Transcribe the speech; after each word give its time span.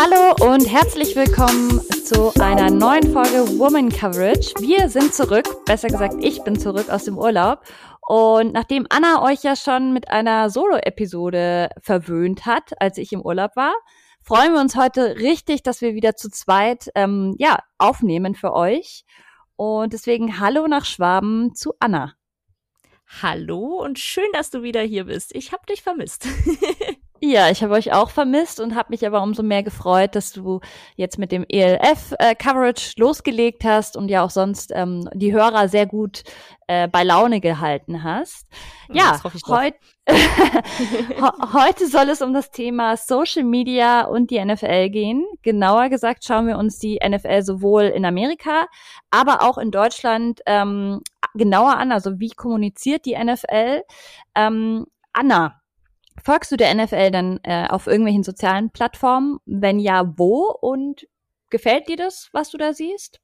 Hallo 0.00 0.52
und 0.52 0.64
herzlich 0.70 1.16
willkommen 1.16 1.80
zu 2.04 2.32
einer 2.40 2.70
neuen 2.70 3.12
Folge 3.12 3.58
Woman 3.58 3.88
Coverage. 3.88 4.54
Wir 4.60 4.88
sind 4.88 5.12
zurück, 5.12 5.64
besser 5.64 5.88
gesagt, 5.88 6.14
ich 6.20 6.40
bin 6.44 6.56
zurück 6.56 6.88
aus 6.88 7.06
dem 7.06 7.18
Urlaub. 7.18 7.64
Und 8.06 8.52
nachdem 8.52 8.86
Anna 8.90 9.24
euch 9.24 9.42
ja 9.42 9.56
schon 9.56 9.92
mit 9.92 10.08
einer 10.08 10.50
Solo-Episode 10.50 11.70
verwöhnt 11.82 12.46
hat, 12.46 12.80
als 12.80 12.96
ich 12.96 13.12
im 13.12 13.22
Urlaub 13.22 13.56
war, 13.56 13.74
freuen 14.22 14.52
wir 14.52 14.60
uns 14.60 14.76
heute 14.76 15.16
richtig, 15.16 15.64
dass 15.64 15.80
wir 15.80 15.94
wieder 15.94 16.14
zu 16.14 16.30
zweit 16.30 16.92
ähm, 16.94 17.34
ja, 17.36 17.58
aufnehmen 17.78 18.36
für 18.36 18.52
euch. 18.52 19.04
Und 19.56 19.94
deswegen 19.94 20.38
Hallo 20.38 20.68
nach 20.68 20.84
Schwaben 20.84 21.56
zu 21.56 21.72
Anna. 21.80 22.14
Hallo 23.20 23.82
und 23.82 23.98
schön, 23.98 24.30
dass 24.32 24.50
du 24.50 24.62
wieder 24.62 24.82
hier 24.82 25.06
bist. 25.06 25.34
Ich 25.34 25.50
habe 25.50 25.66
dich 25.66 25.82
vermisst. 25.82 26.28
Ja, 27.20 27.50
ich 27.50 27.62
habe 27.62 27.74
euch 27.74 27.92
auch 27.92 28.10
vermisst 28.10 28.60
und 28.60 28.76
habe 28.76 28.90
mich 28.90 29.04
aber 29.04 29.22
umso 29.22 29.42
mehr 29.42 29.64
gefreut, 29.64 30.14
dass 30.14 30.32
du 30.32 30.60
jetzt 30.94 31.18
mit 31.18 31.32
dem 31.32 31.44
ELF-Coverage 31.48 32.92
äh, 32.96 33.00
losgelegt 33.00 33.64
hast 33.64 33.96
und 33.96 34.08
ja 34.08 34.24
auch 34.24 34.30
sonst 34.30 34.72
ähm, 34.74 35.08
die 35.14 35.32
Hörer 35.32 35.68
sehr 35.68 35.86
gut 35.86 36.22
äh, 36.68 36.86
bei 36.86 37.02
Laune 37.02 37.40
gehalten 37.40 38.04
hast. 38.04 38.46
Ja, 38.92 39.20
heut, 39.48 39.74
heute 41.52 41.88
soll 41.88 42.08
es 42.08 42.22
um 42.22 42.32
das 42.32 42.52
Thema 42.52 42.96
Social 42.96 43.42
Media 43.42 44.02
und 44.02 44.30
die 44.30 44.42
NFL 44.44 44.90
gehen. 44.90 45.26
Genauer 45.42 45.88
gesagt 45.88 46.24
schauen 46.24 46.46
wir 46.46 46.56
uns 46.56 46.78
die 46.78 47.00
NFL 47.04 47.42
sowohl 47.42 47.84
in 47.84 48.04
Amerika, 48.04 48.66
aber 49.10 49.42
auch 49.42 49.58
in 49.58 49.72
Deutschland 49.72 50.40
ähm, 50.46 51.00
genauer 51.34 51.76
an. 51.76 51.90
Also 51.90 52.20
wie 52.20 52.30
kommuniziert 52.30 53.06
die 53.06 53.16
NFL? 53.16 53.82
Ähm, 54.36 54.86
Anna, 55.12 55.60
Folgst 56.22 56.52
du 56.52 56.56
der 56.56 56.74
NFL 56.74 57.10
dann 57.10 57.40
äh, 57.42 57.66
auf 57.68 57.86
irgendwelchen 57.86 58.22
sozialen 58.22 58.70
Plattformen? 58.70 59.38
Wenn 59.46 59.78
ja, 59.78 60.18
wo? 60.18 60.50
Und 60.60 61.06
gefällt 61.50 61.88
dir 61.88 61.96
das, 61.96 62.28
was 62.32 62.50
du 62.50 62.58
da 62.58 62.72
siehst? 62.72 63.20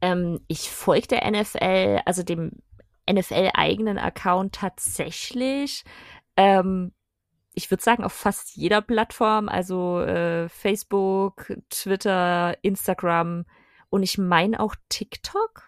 Ähm, 0.00 0.40
ich 0.48 0.70
folge 0.70 1.08
der 1.08 1.30
NFL, 1.30 2.00
also 2.04 2.22
dem 2.22 2.62
NFL-eigenen 3.10 3.98
Account 3.98 4.54
tatsächlich. 4.54 5.84
Ähm, 6.36 6.92
ich 7.54 7.70
würde 7.70 7.82
sagen, 7.82 8.04
auf 8.04 8.12
fast 8.12 8.56
jeder 8.56 8.80
Plattform, 8.80 9.48
also 9.48 10.00
äh, 10.00 10.48
Facebook, 10.48 11.52
Twitter, 11.70 12.56
Instagram 12.62 13.44
und 13.90 14.02
ich 14.02 14.18
meine 14.18 14.60
auch 14.60 14.76
TikTok 14.88 15.67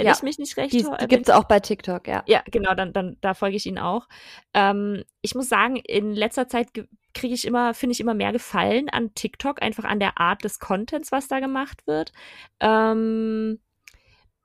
wenn 0.00 0.06
ja, 0.06 0.14
ich 0.14 0.22
mich 0.22 0.38
nicht 0.38 0.56
recht 0.56 0.72
Die, 0.72 0.82
die 0.82 1.06
gibt 1.06 1.28
es 1.28 1.34
auch 1.34 1.44
bei 1.44 1.60
TikTok, 1.60 2.08
ja. 2.08 2.22
Ja, 2.26 2.42
genau, 2.50 2.74
dann, 2.74 2.94
dann 2.94 3.18
da 3.20 3.34
folge 3.34 3.56
ich 3.56 3.66
ihnen 3.66 3.78
auch. 3.78 4.08
Ähm, 4.54 5.04
ich 5.20 5.34
muss 5.34 5.50
sagen, 5.50 5.76
in 5.76 6.14
letzter 6.14 6.48
Zeit 6.48 6.68
kriege 7.12 7.34
ich 7.34 7.46
immer, 7.46 7.74
finde 7.74 7.92
ich 7.92 8.00
immer 8.00 8.14
mehr 8.14 8.32
Gefallen 8.32 8.88
an 8.88 9.14
TikTok, 9.14 9.60
einfach 9.60 9.84
an 9.84 10.00
der 10.00 10.18
Art 10.18 10.42
des 10.42 10.58
Contents, 10.58 11.12
was 11.12 11.28
da 11.28 11.40
gemacht 11.40 11.86
wird. 11.86 12.12
Ähm, 12.60 13.60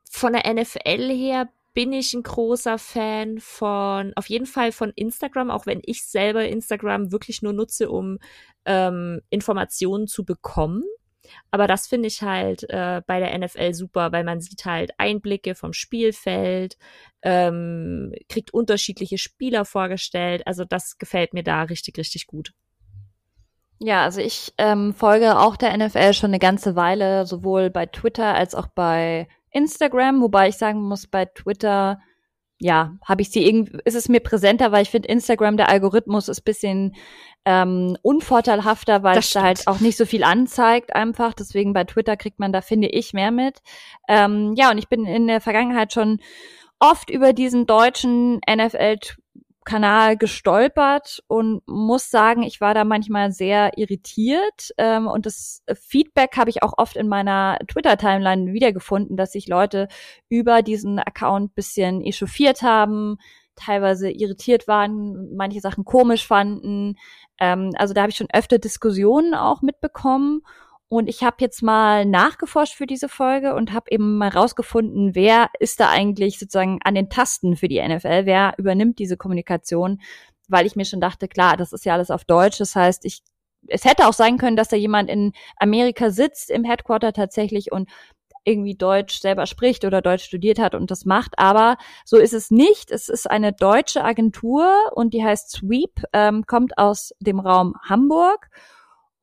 von 0.09 0.33
der 0.33 0.53
NFL 0.53 1.09
her 1.13 1.49
bin 1.73 1.93
ich 1.93 2.13
ein 2.13 2.23
großer 2.23 2.77
Fan 2.77 3.39
von, 3.39 4.13
auf 4.15 4.27
jeden 4.27 4.45
Fall 4.45 4.73
von 4.73 4.91
Instagram, 4.95 5.51
auch 5.51 5.65
wenn 5.65 5.81
ich 5.85 6.05
selber 6.05 6.45
Instagram 6.45 7.11
wirklich 7.13 7.41
nur 7.41 7.53
nutze, 7.53 7.89
um 7.89 8.17
ähm, 8.65 9.21
Informationen 9.29 10.07
zu 10.07 10.25
bekommen. 10.25 10.83
Aber 11.51 11.67
das 11.67 11.87
finde 11.87 12.07
ich 12.07 12.21
halt 12.21 12.69
äh, 12.69 13.01
bei 13.05 13.19
der 13.19 13.37
NFL 13.37 13.73
super, 13.73 14.11
weil 14.11 14.23
man 14.23 14.41
sieht 14.41 14.65
halt 14.65 14.91
Einblicke 14.97 15.55
vom 15.55 15.73
Spielfeld, 15.73 16.77
ähm, 17.21 18.13
kriegt 18.29 18.53
unterschiedliche 18.53 19.17
Spieler 19.17 19.65
vorgestellt. 19.65 20.45
Also 20.45 20.65
das 20.65 20.97
gefällt 20.97 21.33
mir 21.33 21.43
da 21.43 21.63
richtig, 21.63 21.97
richtig 21.97 22.27
gut. 22.27 22.51
Ja, 23.79 24.03
also 24.03 24.21
ich 24.21 24.53
ähm, 24.57 24.93
folge 24.93 25.37
auch 25.37 25.57
der 25.57 25.75
NFL 25.75 26.13
schon 26.13 26.29
eine 26.29 26.39
ganze 26.39 26.75
Weile, 26.75 27.25
sowohl 27.25 27.69
bei 27.69 27.85
Twitter 27.85 28.33
als 28.33 28.55
auch 28.55 28.67
bei 28.67 29.27
Instagram, 29.51 30.21
wobei 30.21 30.49
ich 30.49 30.57
sagen 30.57 30.81
muss, 30.81 31.07
bei 31.07 31.25
Twitter 31.25 31.99
ja, 32.59 32.95
habe 33.03 33.21
ich 33.21 33.31
sie 33.31 33.45
irgendwie, 33.45 33.77
ist 33.83 33.95
es 33.95 34.07
mir 34.07 34.21
präsenter, 34.21 34.71
weil 34.71 34.83
ich 34.83 34.89
finde, 34.89 35.09
Instagram, 35.09 35.57
der 35.57 35.69
Algorithmus 35.69 36.29
ist 36.29 36.41
bisschen 36.41 36.95
ähm, 37.43 37.97
unvorteilhafter, 38.01 39.03
weil 39.03 39.19
es 39.19 39.31
da 39.31 39.43
halt 39.43 39.67
auch 39.67 39.79
nicht 39.79 39.97
so 39.97 40.05
viel 40.05 40.23
anzeigt 40.23 40.95
einfach. 40.95 41.33
Deswegen 41.33 41.73
bei 41.73 41.83
Twitter 41.83 42.17
kriegt 42.17 42.39
man 42.39 42.53
da, 42.53 42.61
finde 42.61 42.87
ich, 42.87 43.13
mehr 43.13 43.31
mit. 43.31 43.59
Ähm, 44.07 44.53
ja, 44.55 44.71
und 44.71 44.77
ich 44.77 44.87
bin 44.87 45.05
in 45.05 45.27
der 45.27 45.41
Vergangenheit 45.41 45.93
schon 45.93 46.19
oft 46.79 47.09
über 47.09 47.33
diesen 47.33 47.65
deutschen 47.65 48.39
NFL 48.49 48.97
Kanal 49.65 50.15
gestolpert 50.15 51.23
und 51.27 51.63
muss 51.67 52.11
sagen, 52.11 52.43
ich 52.43 52.61
war 52.61 52.75
da 52.75 52.85
manchmal 52.85 53.31
sehr 53.31 53.77
irritiert. 53.77 54.71
Ähm, 54.77 55.07
und 55.07 55.25
das 55.25 55.63
Feedback 55.73 56.37
habe 56.37 56.51
ich 56.51 56.61
auch 56.63 56.73
oft 56.77 56.95
in 56.95 57.07
meiner 57.07 57.57
Twitter-Timeline 57.67 58.53
wiedergefunden, 58.53 59.17
dass 59.17 59.31
sich 59.31 59.47
Leute 59.47 59.87
über 60.29 60.61
diesen 60.61 60.99
Account 60.99 61.55
bisschen 61.55 62.01
echauffiert 62.01 62.61
haben, 62.61 63.17
teilweise 63.55 64.11
irritiert 64.11 64.67
waren, 64.67 65.35
manche 65.35 65.61
Sachen 65.61 65.83
komisch 65.83 66.27
fanden. 66.27 66.95
Ähm, 67.39 67.71
also 67.75 67.93
da 67.93 68.01
habe 68.01 68.11
ich 68.11 68.17
schon 68.17 68.29
öfter 68.31 68.59
Diskussionen 68.59 69.33
auch 69.33 69.63
mitbekommen. 69.63 70.41
Und 70.87 71.07
ich 71.07 71.23
habe 71.23 71.37
jetzt 71.39 71.63
mal 71.63 72.05
nachgeforscht 72.05 72.75
für 72.75 72.85
diese 72.85 73.09
Folge 73.09 73.55
und 73.55 73.73
habe 73.73 73.87
eben 73.89 74.17
mal 74.17 74.29
rausgefunden, 74.29 75.15
wer 75.15 75.49
ist 75.59 75.79
da 75.79 75.89
eigentlich 75.89 76.37
sozusagen 76.37 76.79
an 76.83 76.95
den 76.95 77.09
Tasten 77.09 77.55
für 77.55 77.67
die 77.67 77.81
NFL, 77.81 78.25
wer 78.25 78.53
übernimmt 78.57 78.99
diese 78.99 79.17
Kommunikation, 79.17 79.99
weil 80.47 80.67
ich 80.67 80.75
mir 80.75 80.85
schon 80.85 81.01
dachte, 81.01 81.27
klar, 81.27 81.57
das 81.57 81.73
ist 81.73 81.85
ja 81.85 81.93
alles 81.93 82.11
auf 82.11 82.23
Deutsch, 82.23 82.59
das 82.59 82.75
heißt, 82.75 83.05
ich 83.05 83.23
es 83.67 83.83
hätte 83.83 84.07
auch 84.07 84.13
sein 84.13 84.37
können, 84.37 84.55
dass 84.55 84.67
da 84.67 84.75
jemand 84.75 85.09
in 85.09 85.33
Amerika 85.57 86.11
sitzt 86.11 86.51
im 86.51 86.63
Headquarter 86.63 87.13
tatsächlich 87.13 87.71
und 87.71 87.89
irgendwie 88.43 88.75
Deutsch 88.75 89.19
selber 89.19 89.47
spricht 89.47 89.85
oder 89.85 90.03
Deutsch 90.03 90.23
studiert 90.23 90.59
hat 90.59 90.75
und 90.75 90.91
das 90.91 91.03
macht, 91.03 91.39
aber 91.39 91.77
so 92.05 92.17
ist 92.17 92.33
es 92.33 92.51
nicht. 92.51 92.91
Es 92.91 93.09
ist 93.09 93.29
eine 93.29 93.53
deutsche 93.53 94.03
Agentur 94.03 94.71
und 94.93 95.15
die 95.15 95.23
heißt 95.23 95.51
Sweep, 95.51 96.03
ähm, 96.13 96.45
kommt 96.45 96.77
aus 96.77 97.13
dem 97.19 97.39
Raum 97.39 97.73
Hamburg 97.81 98.49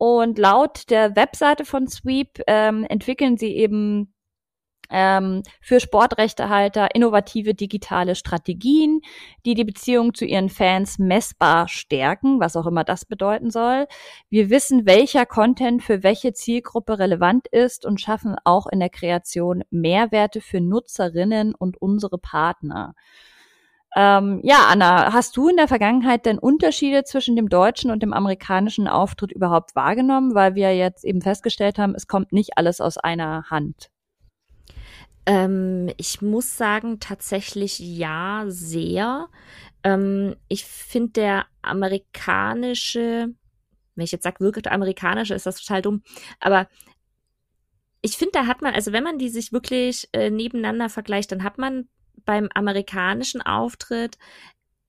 und 0.02 0.36
laut 0.36 0.90
der 0.90 1.14
Webseite 1.14 1.64
von 1.64 1.86
Sweep 1.86 2.40
ähm, 2.48 2.84
entwickeln 2.88 3.36
sie 3.36 3.54
eben 3.54 4.12
ähm, 4.90 5.44
für 5.60 5.78
Sportrechtehalter 5.78 6.92
innovative 6.96 7.54
digitale 7.54 8.16
Strategien, 8.16 9.00
die 9.46 9.54
die 9.54 9.62
Beziehung 9.62 10.12
zu 10.12 10.24
ihren 10.24 10.48
Fans 10.48 10.98
messbar 10.98 11.68
stärken, 11.68 12.40
was 12.40 12.56
auch 12.56 12.66
immer 12.66 12.82
das 12.82 13.04
bedeuten 13.04 13.52
soll. 13.52 13.86
Wir 14.28 14.50
wissen, 14.50 14.86
welcher 14.86 15.24
Content 15.24 15.84
für 15.84 16.02
welche 16.02 16.32
Zielgruppe 16.32 16.98
relevant 16.98 17.46
ist 17.46 17.86
und 17.86 18.00
schaffen 18.00 18.34
auch 18.42 18.66
in 18.66 18.80
der 18.80 18.90
Kreation 18.90 19.62
Mehrwerte 19.70 20.40
für 20.40 20.60
Nutzerinnen 20.60 21.54
und 21.54 21.80
unsere 21.80 22.18
Partner. 22.18 22.96
Ähm, 23.94 24.40
ja, 24.42 24.68
Anna, 24.68 25.12
hast 25.12 25.36
du 25.36 25.48
in 25.48 25.56
der 25.56 25.68
Vergangenheit 25.68 26.24
denn 26.24 26.38
Unterschiede 26.38 27.04
zwischen 27.04 27.36
dem 27.36 27.48
deutschen 27.48 27.90
und 27.90 28.02
dem 28.02 28.14
amerikanischen 28.14 28.88
Auftritt 28.88 29.32
überhaupt 29.32 29.74
wahrgenommen? 29.76 30.34
Weil 30.34 30.54
wir 30.54 30.74
jetzt 30.74 31.04
eben 31.04 31.20
festgestellt 31.20 31.78
haben, 31.78 31.94
es 31.94 32.06
kommt 32.06 32.32
nicht 32.32 32.56
alles 32.56 32.80
aus 32.80 32.96
einer 32.96 33.50
Hand. 33.50 33.90
Ähm, 35.26 35.90
ich 35.98 36.22
muss 36.22 36.56
sagen, 36.56 37.00
tatsächlich 37.00 37.78
ja, 37.78 38.44
sehr. 38.48 39.28
Ähm, 39.84 40.36
ich 40.48 40.64
finde 40.64 41.12
der 41.12 41.46
amerikanische, 41.60 43.28
wenn 43.94 44.04
ich 44.04 44.12
jetzt 44.12 44.24
sage, 44.24 44.40
wirklich 44.40 44.64
der 44.64 44.72
amerikanische, 44.72 45.34
ist 45.34 45.46
das 45.46 45.60
total 45.62 45.82
dumm, 45.82 46.02
aber 46.40 46.66
ich 48.00 48.16
finde, 48.16 48.32
da 48.32 48.46
hat 48.46 48.62
man, 48.62 48.74
also 48.74 48.92
wenn 48.92 49.04
man 49.04 49.18
die 49.18 49.28
sich 49.28 49.52
wirklich 49.52 50.08
äh, 50.12 50.28
nebeneinander 50.30 50.88
vergleicht, 50.88 51.30
dann 51.30 51.44
hat 51.44 51.56
man 51.58 51.88
beim 52.24 52.48
amerikanischen 52.54 53.42
Auftritt 53.42 54.18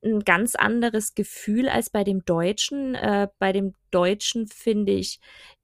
ein 0.04 0.20
ganz 0.22 0.56
anderes 0.56 1.16
Gefühl 1.16 1.70
als 1.70 1.90
bei 1.90 2.04
dem 2.04 2.26
deutschen. 2.26 2.96
Äh, 2.96 3.30
bei 3.40 3.52
dem 3.52 3.74
deutschen 3.92 4.48
finde 4.48 4.92
ich, 4.94 5.20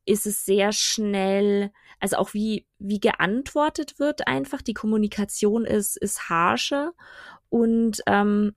ist 0.06 0.26
es 0.26 0.46
sehr 0.46 0.72
schnell, 0.72 1.72
also 2.00 2.18
auch 2.18 2.34
wie, 2.34 2.66
wie 2.80 3.00
geantwortet 3.00 4.00
wird 4.00 4.28
einfach. 4.28 4.62
Die 4.62 4.74
Kommunikation 4.74 5.66
ist, 5.66 5.98
ist 5.98 6.30
harscher 6.30 6.94
und 7.50 8.02
ähm, 8.08 8.56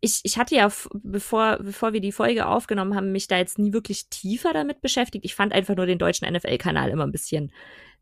ich, 0.00 0.20
ich 0.22 0.36
hatte 0.36 0.54
ja, 0.54 0.70
bevor, 0.92 1.58
bevor 1.62 1.94
wir 1.94 2.00
die 2.00 2.12
Folge 2.12 2.46
aufgenommen 2.46 2.94
haben, 2.94 3.10
mich 3.10 3.26
da 3.26 3.38
jetzt 3.38 3.58
nie 3.58 3.72
wirklich 3.72 4.10
tiefer 4.10 4.52
damit 4.52 4.82
beschäftigt. 4.82 5.24
Ich 5.24 5.34
fand 5.34 5.54
einfach 5.54 5.76
nur 5.76 5.86
den 5.86 5.98
deutschen 5.98 6.30
NFL-Kanal 6.30 6.90
immer 6.90 7.04
ein 7.04 7.12
bisschen 7.12 7.52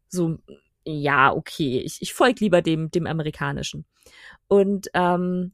so 0.08 0.38
ja, 0.84 1.32
okay, 1.32 1.80
ich, 1.80 2.00
ich 2.00 2.12
folge 2.14 2.40
lieber 2.40 2.62
dem, 2.62 2.90
dem 2.90 3.06
amerikanischen. 3.06 3.84
Und 4.48 4.88
ähm, 4.94 5.52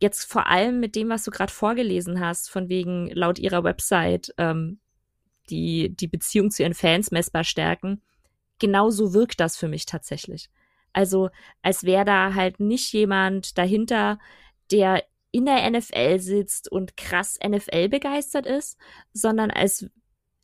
jetzt 0.00 0.24
vor 0.24 0.46
allem 0.46 0.80
mit 0.80 0.94
dem, 0.94 1.08
was 1.08 1.24
du 1.24 1.30
gerade 1.30 1.52
vorgelesen 1.52 2.20
hast, 2.20 2.50
von 2.50 2.68
wegen 2.68 3.08
laut 3.08 3.38
ihrer 3.38 3.64
Website 3.64 4.32
ähm, 4.38 4.80
die, 5.50 5.94
die 5.94 6.06
Beziehung 6.06 6.50
zu 6.50 6.62
ihren 6.62 6.74
Fans 6.74 7.10
messbar 7.10 7.44
stärken, 7.44 8.02
genau 8.58 8.90
so 8.90 9.14
wirkt 9.14 9.40
das 9.40 9.56
für 9.56 9.68
mich 9.68 9.86
tatsächlich. 9.86 10.50
Also 10.92 11.30
als 11.62 11.84
wäre 11.84 12.04
da 12.04 12.34
halt 12.34 12.60
nicht 12.60 12.92
jemand 12.92 13.58
dahinter, 13.58 14.18
der 14.70 15.04
in 15.30 15.46
der 15.46 15.68
NFL 15.70 16.18
sitzt 16.18 16.70
und 16.70 16.96
krass 16.96 17.38
NFL 17.46 17.88
begeistert 17.88 18.46
ist, 18.46 18.78
sondern 19.12 19.50
als 19.50 19.90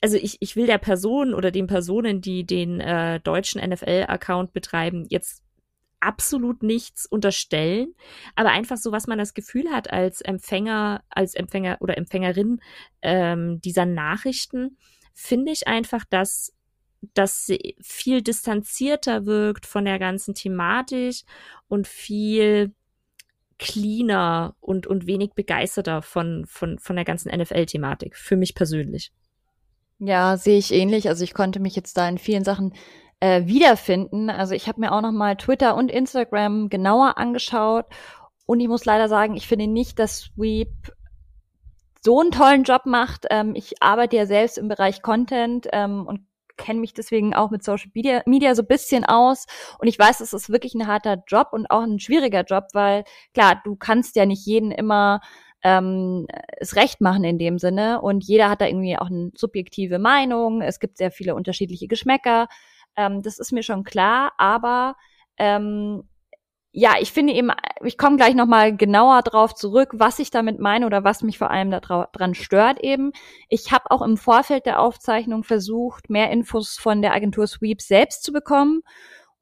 also 0.05 0.19
ich, 0.19 0.37
ich 0.41 0.55
will 0.55 0.67
der 0.67 0.77
Person 0.77 1.33
oder 1.33 1.51
den 1.51 1.67
Personen, 1.67 2.21
die 2.21 2.45
den 2.45 2.79
äh, 2.79 3.21
deutschen 3.21 3.59
NFL-Account 3.67 4.53
betreiben, 4.53 5.07
jetzt 5.09 5.43
absolut 5.99 6.63
nichts 6.63 7.07
unterstellen, 7.07 7.95
aber 8.35 8.51
einfach 8.51 8.77
so, 8.77 8.93
was 8.93 9.07
man 9.07 9.17
das 9.17 9.33
Gefühl 9.33 9.71
hat 9.71 9.91
als 9.91 10.21
Empfänger, 10.21 11.03
als 11.09 11.35
Empfänger 11.35 11.79
oder 11.81 11.97
Empfängerin 11.97 12.61
ähm, 13.01 13.63
dieser 13.63 13.87
Nachrichten, 13.87 14.77
finde 15.15 15.53
ich 15.53 15.69
einfach, 15.69 16.05
dass 16.11 16.53
das 17.15 17.51
viel 17.81 18.21
distanzierter 18.21 19.25
wirkt 19.25 19.65
von 19.65 19.87
der 19.87 19.99
ganzen 19.99 20.35
Thematik 20.35 21.23
und 21.67 21.89
viel 21.89 22.75
cleaner 23.59 24.55
und, 24.61 24.87
und 24.87 25.07
wenig 25.07 25.31
begeisterter 25.31 26.03
von, 26.03 26.45
von, 26.47 26.79
von 26.79 26.95
der 26.95 27.07
ganzen 27.07 27.35
NFL-Thematik, 27.35 28.19
für 28.19 28.37
mich 28.37 28.55
persönlich. 28.55 29.11
Ja, 29.99 30.37
sehe 30.37 30.59
ich 30.59 30.73
ähnlich. 30.73 31.09
Also 31.09 31.25
ich 31.25 31.35
konnte 31.35 31.61
mich 31.61 31.77
jetzt 31.77 31.97
da 31.97 32.09
in 32.09 32.19
vielen 32.19 32.45
Sachen 32.45 32.75
äh, 33.21 33.47
wiederfinden. 33.47 34.31
Also 34.31 34.55
ich 34.55 34.69
habe 34.69 34.81
mir 34.81 34.93
auch 34.93 35.01
noch 35.01 35.13
mal 35.13 35.37
Twitter 35.37 35.77
und 35.77 35.91
Instagram 35.91 36.69
genauer 36.69 37.17
angeschaut 37.19 37.87
und 38.47 38.61
ich 38.61 38.69
muss 38.69 38.85
leider 38.85 39.09
sagen, 39.09 39.35
ich 39.35 39.49
finde 39.49 39.67
nicht, 39.67 39.99
dass 39.99 40.21
Sweep 40.21 40.93
so 42.03 42.21
einen 42.21 42.33
tollen 42.33 42.65
Job 42.65 42.83
macht. 42.85 43.27
Ähm, 43.31 43.55
ich 43.55 43.83
arbeite 43.83 44.17
ja 44.17 44.27
selbst 44.27 44.59
im 44.59 44.69
Bereich 44.69 45.01
Content 45.01 45.67
ähm, 45.73 46.07
und 46.07 46.27
kenne 46.57 46.81
mich 46.81 46.93
deswegen 46.93 47.35
auch 47.35 47.51
mit 47.51 47.65
Social 47.65 47.91
Media, 47.95 48.23
Media 48.27 48.55
so 48.55 48.63
bisschen 48.63 49.05
aus 49.05 49.47
und 49.79 49.89
ich 49.89 49.99
weiß, 49.99 50.21
es 50.21 50.33
ist 50.33 50.51
wirklich 50.51 50.75
ein 50.75 50.87
harter 50.87 51.23
Job 51.27 51.49
und 51.53 51.69
auch 51.71 51.83
ein 51.83 51.99
schwieriger 51.99 52.43
Job, 52.43 52.65
weil 52.75 53.05
klar, 53.33 53.61
du 53.65 53.75
kannst 53.75 54.15
ja 54.17 54.27
nicht 54.27 54.47
jeden 54.47 54.71
immer 54.71 55.21
ähm, 55.65 56.27
es 56.59 56.77
recht 56.77 57.01
machen 57.01 57.25
in 57.25 57.39
dem 57.39 57.59
Sinne 57.59 58.03
und 58.03 58.23
jeder 58.23 58.51
hat 58.51 58.61
da 58.61 58.67
irgendwie 58.67 58.99
auch 58.99 59.11
eine 59.11 59.33
subjektive 59.35 59.99
Meinung. 59.99 60.61
Es 60.61 60.79
gibt 60.79 60.99
sehr 60.99 61.11
viele 61.11 61.35
unterschiedliche 61.35 61.89
Geschmäcker. 61.89 62.49
Ähm, 62.97 63.23
das 63.23 63.39
ist 63.39 63.51
mir 63.51 63.63
schon 63.63 63.83
klar, 63.83 64.33
aber 64.37 64.95
ähm, 65.39 66.05
ja, 66.77 66.95
ich 67.01 67.13
finde 67.13 67.33
eben, 67.33 67.51
ich 67.83 67.97
komme 67.97 68.17
gleich 68.17 68.35
nochmal 68.35 68.77
genauer 68.77 69.23
drauf 69.23 69.55
zurück, 69.55 69.91
was 69.95 70.19
ich 70.19 70.31
damit 70.31 70.59
meine 70.59 70.87
oder 70.87 71.03
was 71.03 71.23
mich 71.23 71.39
vor 71.39 71.51
allem 71.51 71.71
daran 71.71 72.35
stört 72.35 72.81
eben. 72.81 73.13
Ich 73.49 73.73
habe 73.73 73.91
auch 73.91 74.03
im 74.03 74.17
Vorfeld 74.17 74.67
der 74.67 74.81
Aufzeichnung 74.81 75.45
versucht, 75.45 76.11
mehr 76.11 76.31
Infos 76.31 76.77
von 76.77 77.01
der 77.01 77.15
Agentur 77.15 77.47
Sweep 77.47 77.81
selbst 77.81 78.23
zu 78.25 78.33
bekommen 78.33 78.83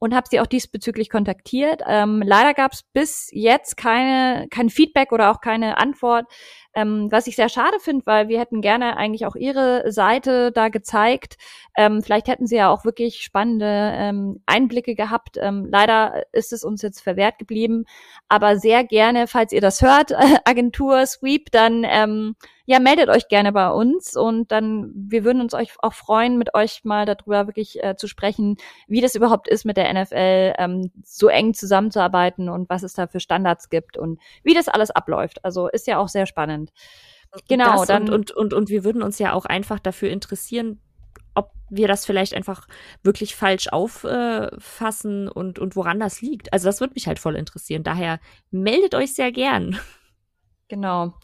und 0.03 0.17
habe 0.17 0.27
sie 0.29 0.41
auch 0.41 0.49
diesbezüglich 0.49 1.11
kontaktiert. 1.11 1.83
Ähm, 1.87 2.25
leider 2.27 2.55
gab 2.55 2.73
es 2.73 2.83
bis 2.83 3.29
jetzt 3.31 3.77
keine 3.77 4.49
kein 4.51 4.69
Feedback 4.69 5.13
oder 5.13 5.31
auch 5.31 5.41
keine 5.41 5.79
Antwort. 5.79 6.27
Ähm, 6.75 7.09
was 7.11 7.27
ich 7.27 7.37
sehr 7.37 7.49
schade 7.49 7.79
finde, 7.81 8.07
weil 8.07 8.29
wir 8.29 8.41
hätten 8.41 8.63
gerne 8.63 8.97
eigentlich 8.97 9.27
auch 9.27 9.37
ihre 9.37 9.91
Seite 9.93 10.53
da 10.53 10.69
gezeigt. 10.69 11.37
Ähm, 11.77 12.03
vielleicht 12.03 12.29
hätten 12.29 12.47
sie 12.47 12.57
ja 12.57 12.71
auch 12.71 12.85
wirklich 12.85 13.23
spannende 13.23 13.67
ähm, 13.95 14.41
Einblicke 14.47 14.95
gehabt. 14.95 15.37
Ähm, 15.41 15.69
leider 15.71 16.25
ist 16.33 16.53
es 16.53 16.65
uns 16.65 16.83
jetzt 16.83 17.01
verwehrt 17.01 17.39
geblieben. 17.39 17.85
Aber 18.29 18.57
sehr 18.57 18.85
gerne, 18.85 19.27
falls 19.27 19.53
ihr 19.53 19.61
das 19.61 19.83
hört, 19.83 20.13
Agentur 20.47 21.05
Sweep, 21.07 21.51
dann 21.51 21.85
ähm, 21.85 22.37
ja, 22.65 22.79
meldet 22.79 23.09
euch 23.09 23.29
gerne 23.29 23.53
bei 23.53 23.71
uns 23.71 24.17
und 24.17 24.53
dann, 24.53 24.93
wir 24.95 25.25
würden 25.25 25.43
uns 25.43 25.53
euch 25.53 25.73
auch 25.81 25.95
freuen, 25.95 26.39
mit 26.39 26.55
euch 26.55 26.85
mal 26.85 27.07
darüber 27.07 27.47
wirklich 27.49 27.83
äh, 27.83 27.97
zu 27.97 28.07
sprechen, 28.07 28.57
wie 28.87 29.01
das 29.01 29.15
überhaupt 29.15 29.49
ist, 29.49 29.65
mit 29.65 29.77
der 29.77 29.93
NFL 29.93 30.55
ähm, 30.59 30.91
so 31.03 31.29
eng 31.29 31.55
zusammenzuarbeiten 31.55 32.49
und 32.49 32.71
was 32.71 32.83
es 32.83 32.95
da 32.95 33.09
für 33.09 33.21
Standards 33.21 33.69
gibt 33.69 33.97
und 33.99 34.21
wie 34.45 34.55
das 34.55 34.69
alles 34.69 34.91
abläuft. 34.91 35.45
Also 35.45 35.69
ist 35.69 35.87
ja 35.87 35.99
auch 35.99 36.09
sehr 36.09 36.27
spannend 36.27 36.62
spannend. 36.69 37.49
Genau, 37.49 37.79
das 37.79 37.87
dann 37.89 38.03
und, 38.05 38.31
und, 38.31 38.33
und, 38.33 38.55
und 38.55 38.69
wir 38.69 38.85
würden 38.85 39.03
uns 39.03 39.19
ja 39.19 39.33
auch 39.33 39.47
einfach 39.47 39.79
dafür 39.79 40.11
interessieren, 40.11 40.81
ob 41.35 41.51
wir 41.71 41.89
das 41.89 42.05
vielleicht 42.05 42.35
einfach 42.35 42.67
wirklich 43.03 43.35
falsch 43.35 43.69
auffassen 43.69 45.29
und, 45.29 45.59
und 45.59 45.77
woran 45.77 45.99
das 45.99 46.21
liegt. 46.21 46.53
Also 46.53 46.67
das 46.67 46.81
würde 46.81 46.95
mich 46.95 47.07
halt 47.07 47.19
voll 47.19 47.37
interessieren. 47.37 47.83
Daher 47.83 48.21
meldet 48.51 48.95
euch 48.95 49.15
sehr 49.15 49.33
gern. 49.33 49.79
Genau. 50.69 51.15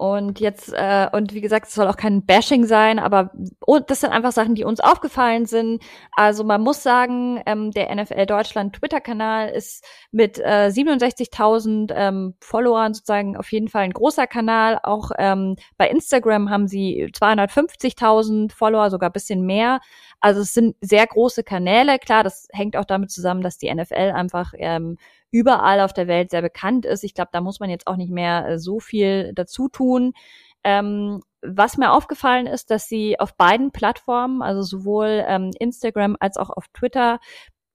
Und 0.00 0.40
jetzt, 0.40 0.72
äh, 0.72 1.08
und 1.12 1.34
wie 1.34 1.42
gesagt, 1.42 1.66
es 1.66 1.74
soll 1.74 1.86
auch 1.86 1.98
kein 1.98 2.24
Bashing 2.24 2.64
sein, 2.64 2.98
aber 2.98 3.32
oh, 3.66 3.80
das 3.80 4.00
sind 4.00 4.12
einfach 4.12 4.32
Sachen, 4.32 4.54
die 4.54 4.64
uns 4.64 4.80
aufgefallen 4.80 5.44
sind. 5.44 5.82
Also 6.12 6.42
man 6.42 6.62
muss 6.62 6.82
sagen, 6.82 7.42
ähm, 7.44 7.70
der 7.70 7.94
NFL 7.94 8.24
Deutschland 8.24 8.76
Twitter-Kanal 8.76 9.50
ist 9.50 9.84
mit 10.10 10.38
äh, 10.38 10.70
67.000 10.72 11.92
ähm, 11.94 12.34
Followern 12.40 12.94
sozusagen 12.94 13.36
auf 13.36 13.52
jeden 13.52 13.68
Fall 13.68 13.82
ein 13.82 13.92
großer 13.92 14.26
Kanal. 14.26 14.80
Auch 14.82 15.10
ähm, 15.18 15.56
bei 15.76 15.90
Instagram 15.90 16.48
haben 16.48 16.66
sie 16.66 17.10
250.000 17.12 18.52
Follower, 18.52 18.88
sogar 18.88 19.10
bisschen 19.10 19.44
mehr. 19.44 19.80
Also 20.20 20.40
es 20.40 20.54
sind 20.54 20.76
sehr 20.80 21.06
große 21.06 21.44
Kanäle. 21.44 21.98
Klar, 21.98 22.24
das 22.24 22.48
hängt 22.52 22.74
auch 22.74 22.86
damit 22.86 23.10
zusammen, 23.10 23.42
dass 23.42 23.58
die 23.58 23.70
NFL 23.70 24.12
einfach 24.14 24.54
ähm, 24.56 24.96
überall 25.30 25.80
auf 25.80 25.92
der 25.92 26.08
Welt 26.08 26.30
sehr 26.30 26.42
bekannt 26.42 26.86
ist. 26.86 27.04
Ich 27.04 27.14
glaube, 27.14 27.30
da 27.32 27.40
muss 27.40 27.60
man 27.60 27.70
jetzt 27.70 27.86
auch 27.86 27.96
nicht 27.96 28.12
mehr 28.12 28.46
äh, 28.48 28.58
so 28.58 28.80
viel 28.80 29.32
dazu 29.34 29.68
tun. 29.68 30.12
Ähm, 30.64 31.22
was 31.42 31.78
mir 31.78 31.92
aufgefallen 31.92 32.46
ist, 32.46 32.70
dass 32.70 32.86
sie 32.86 33.18
auf 33.18 33.34
beiden 33.36 33.70
Plattformen, 33.72 34.42
also 34.42 34.62
sowohl 34.62 35.24
ähm, 35.26 35.50
Instagram 35.58 36.16
als 36.20 36.36
auch 36.36 36.50
auf 36.50 36.68
Twitter, 36.68 37.18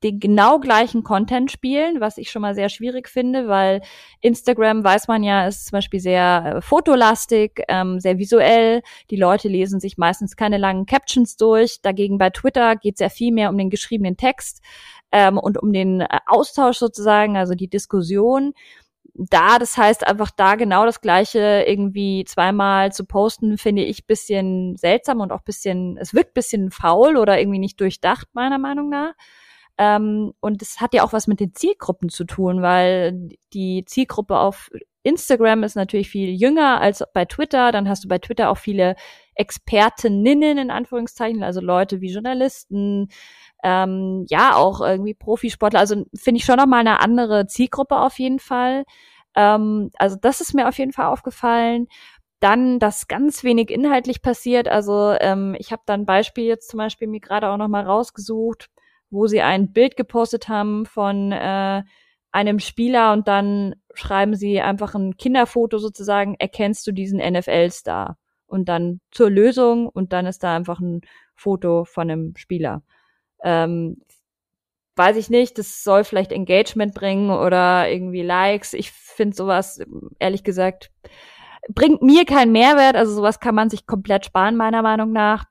den 0.05 0.19
genau 0.19 0.59
gleichen 0.59 1.03
Content 1.03 1.51
spielen, 1.51 1.99
was 1.99 2.17
ich 2.17 2.29
schon 2.29 2.43
mal 2.43 2.53
sehr 2.53 2.69
schwierig 2.69 3.09
finde, 3.09 3.47
weil 3.47 3.81
Instagram 4.21 4.83
weiß 4.83 5.07
man 5.07 5.23
ja, 5.23 5.47
ist 5.47 5.65
zum 5.65 5.77
Beispiel 5.77 5.99
sehr 5.99 6.57
äh, 6.57 6.61
fotolastig, 6.61 7.63
ähm, 7.67 7.99
sehr 7.99 8.19
visuell. 8.19 8.83
Die 9.09 9.15
Leute 9.15 9.47
lesen 9.47 9.79
sich 9.79 9.97
meistens 9.97 10.35
keine 10.35 10.57
langen 10.57 10.85
Captions 10.85 11.37
durch. 11.37 11.81
Dagegen 11.81 12.19
bei 12.19 12.29
Twitter 12.29 12.75
geht 12.75 12.95
es 12.95 12.99
ja 12.99 13.09
viel 13.09 13.33
mehr 13.33 13.49
um 13.49 13.57
den 13.57 13.71
geschriebenen 13.71 14.15
Text 14.15 14.61
ähm, 15.11 15.39
und 15.39 15.61
um 15.61 15.73
den 15.73 16.01
äh, 16.01 16.07
Austausch 16.27 16.77
sozusagen, 16.77 17.35
also 17.35 17.55
die 17.55 17.69
Diskussion 17.69 18.53
da, 19.17 19.59
das 19.59 19.77
heißt 19.77 20.05
einfach 20.05 20.29
da 20.29 20.55
genau 20.55 20.85
das 20.85 20.99
gleiche 20.99 21.63
irgendwie 21.65 22.25
zweimal 22.25 22.91
zu 22.91 23.05
posten, 23.05 23.57
finde 23.57 23.83
ich 23.83 24.05
bisschen 24.05 24.75
seltsam 24.75 25.21
und 25.21 25.31
auch 25.31 25.41
bisschen, 25.41 25.97
es 25.97 26.13
wirkt 26.13 26.33
bisschen 26.33 26.69
faul 26.69 27.15
oder 27.15 27.39
irgendwie 27.39 27.59
nicht 27.59 27.79
durchdacht, 27.79 28.27
meiner 28.33 28.57
Meinung 28.57 28.89
nach. 28.89 29.13
Ähm, 29.77 30.33
und 30.39 30.61
es 30.61 30.79
hat 30.79 30.93
ja 30.93 31.03
auch 31.03 31.13
was 31.13 31.27
mit 31.27 31.39
den 31.39 31.53
Zielgruppen 31.53 32.09
zu 32.09 32.23
tun, 32.23 32.61
weil 32.61 33.29
die 33.53 33.83
Zielgruppe 33.85 34.37
auf 34.37 34.69
Instagram 35.03 35.63
ist 35.63 35.75
natürlich 35.75 36.09
viel 36.09 36.29
jünger 36.29 36.81
als 36.81 37.03
bei 37.13 37.25
Twitter. 37.25 37.71
Dann 37.71 37.87
hast 37.87 38.03
du 38.03 38.07
bei 38.07 38.17
Twitter 38.17 38.49
auch 38.49 38.57
viele 38.57 38.95
Expertinnen 39.35 40.57
in 40.57 40.71
Anführungszeichen, 40.71 41.43
also 41.43 41.61
Leute 41.61 42.01
wie 42.01 42.11
Journalisten, 42.11 43.09
ähm, 43.63 44.25
ja 44.29 44.55
auch 44.55 44.81
irgendwie 44.81 45.13
Profisportler. 45.13 45.79
Also 45.79 46.05
finde 46.15 46.39
ich 46.39 46.45
schon 46.45 46.57
nochmal 46.57 46.79
eine 46.79 47.01
andere 47.01 47.45
Zielgruppe 47.47 47.97
auf 47.97 48.17
jeden 48.17 48.39
Fall. 48.39 48.85
Ähm, 49.35 49.91
also 49.97 50.15
das 50.19 50.41
ist 50.41 50.53
mir 50.53 50.67
auf 50.67 50.77
jeden 50.77 50.93
Fall 50.93 51.07
aufgefallen. 51.07 51.87
Dann, 52.39 52.79
dass 52.79 53.07
ganz 53.07 53.43
wenig 53.43 53.71
inhaltlich 53.71 54.21
passiert. 54.21 54.67
Also 54.67 55.15
ähm, 55.19 55.55
ich 55.59 55.71
habe 55.71 55.83
da 55.85 55.93
ein 55.93 56.05
Beispiel 56.05 56.45
jetzt 56.45 56.69
zum 56.69 56.79
Beispiel 56.79 57.07
mir 57.07 57.19
gerade 57.19 57.49
auch 57.49 57.57
nochmal 57.57 57.85
rausgesucht 57.85 58.69
wo 59.15 59.27
sie 59.27 59.41
ein 59.41 59.71
Bild 59.73 59.97
gepostet 59.97 60.47
haben 60.49 60.85
von 60.85 61.31
äh, 61.31 61.83
einem 62.31 62.59
Spieler 62.59 63.13
und 63.13 63.27
dann 63.27 63.75
schreiben 63.93 64.35
sie 64.35 64.59
einfach 64.61 64.93
ein 64.93 65.17
Kinderfoto 65.17 65.77
sozusagen, 65.77 66.35
erkennst 66.37 66.85
du 66.85 66.91
diesen 66.91 67.19
NFL-Star? 67.19 68.17
Und 68.47 68.69
dann 68.69 68.99
zur 69.11 69.31
Lösung 69.31 69.87
und 69.87 70.13
dann 70.13 70.27
ist 70.27 70.43
da 70.43 70.55
einfach 70.55 70.79
ein 70.79 71.01
Foto 71.33 71.83
von 71.85 72.11
einem 72.11 72.35
Spieler. 72.35 72.83
Ähm, 73.43 73.97
weiß 74.95 75.17
ich 75.17 75.29
nicht, 75.29 75.57
das 75.57 75.83
soll 75.83 76.03
vielleicht 76.03 76.31
Engagement 76.31 76.93
bringen 76.93 77.31
oder 77.31 77.89
irgendwie 77.89 78.21
Likes. 78.21 78.73
Ich 78.73 78.91
finde 78.91 79.35
sowas, 79.35 79.81
ehrlich 80.19 80.43
gesagt, 80.43 80.91
bringt 81.69 82.01
mir 82.01 82.25
keinen 82.25 82.51
Mehrwert. 82.51 82.95
Also 82.95 83.13
sowas 83.15 83.39
kann 83.39 83.55
man 83.55 83.69
sich 83.69 83.87
komplett 83.87 84.25
sparen, 84.25 84.55
meiner 84.55 84.81
Meinung 84.81 85.11
nach. 85.11 85.45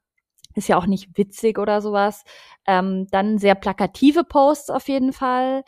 Ist 0.55 0.69
ja 0.69 0.77
auch 0.77 0.87
nicht 0.87 1.17
witzig 1.17 1.59
oder 1.59 1.81
sowas. 1.81 2.25
Ähm, 2.67 3.07
dann 3.11 3.39
sehr 3.39 3.55
plakative 3.55 4.25
Posts 4.25 4.71
auf 4.71 4.89
jeden 4.89 5.13
Fall. 5.13 5.65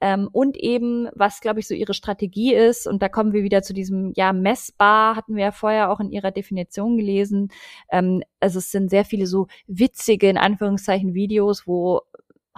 Ähm, 0.00 0.28
und 0.30 0.56
eben, 0.56 1.08
was, 1.14 1.40
glaube 1.40 1.60
ich, 1.60 1.66
so 1.66 1.74
ihre 1.74 1.94
Strategie 1.94 2.54
ist, 2.54 2.86
und 2.86 3.02
da 3.02 3.08
kommen 3.08 3.32
wir 3.32 3.42
wieder 3.42 3.62
zu 3.62 3.74
diesem, 3.74 4.12
ja, 4.14 4.32
messbar, 4.32 5.16
hatten 5.16 5.34
wir 5.34 5.44
ja 5.44 5.52
vorher 5.52 5.90
auch 5.90 5.98
in 5.98 6.10
ihrer 6.10 6.30
Definition 6.30 6.96
gelesen. 6.96 7.50
Ähm, 7.90 8.22
also 8.38 8.58
es 8.58 8.70
sind 8.70 8.90
sehr 8.90 9.04
viele 9.04 9.26
so 9.26 9.48
witzige, 9.66 10.28
in 10.28 10.38
Anführungszeichen, 10.38 11.14
Videos, 11.14 11.66
wo 11.66 12.02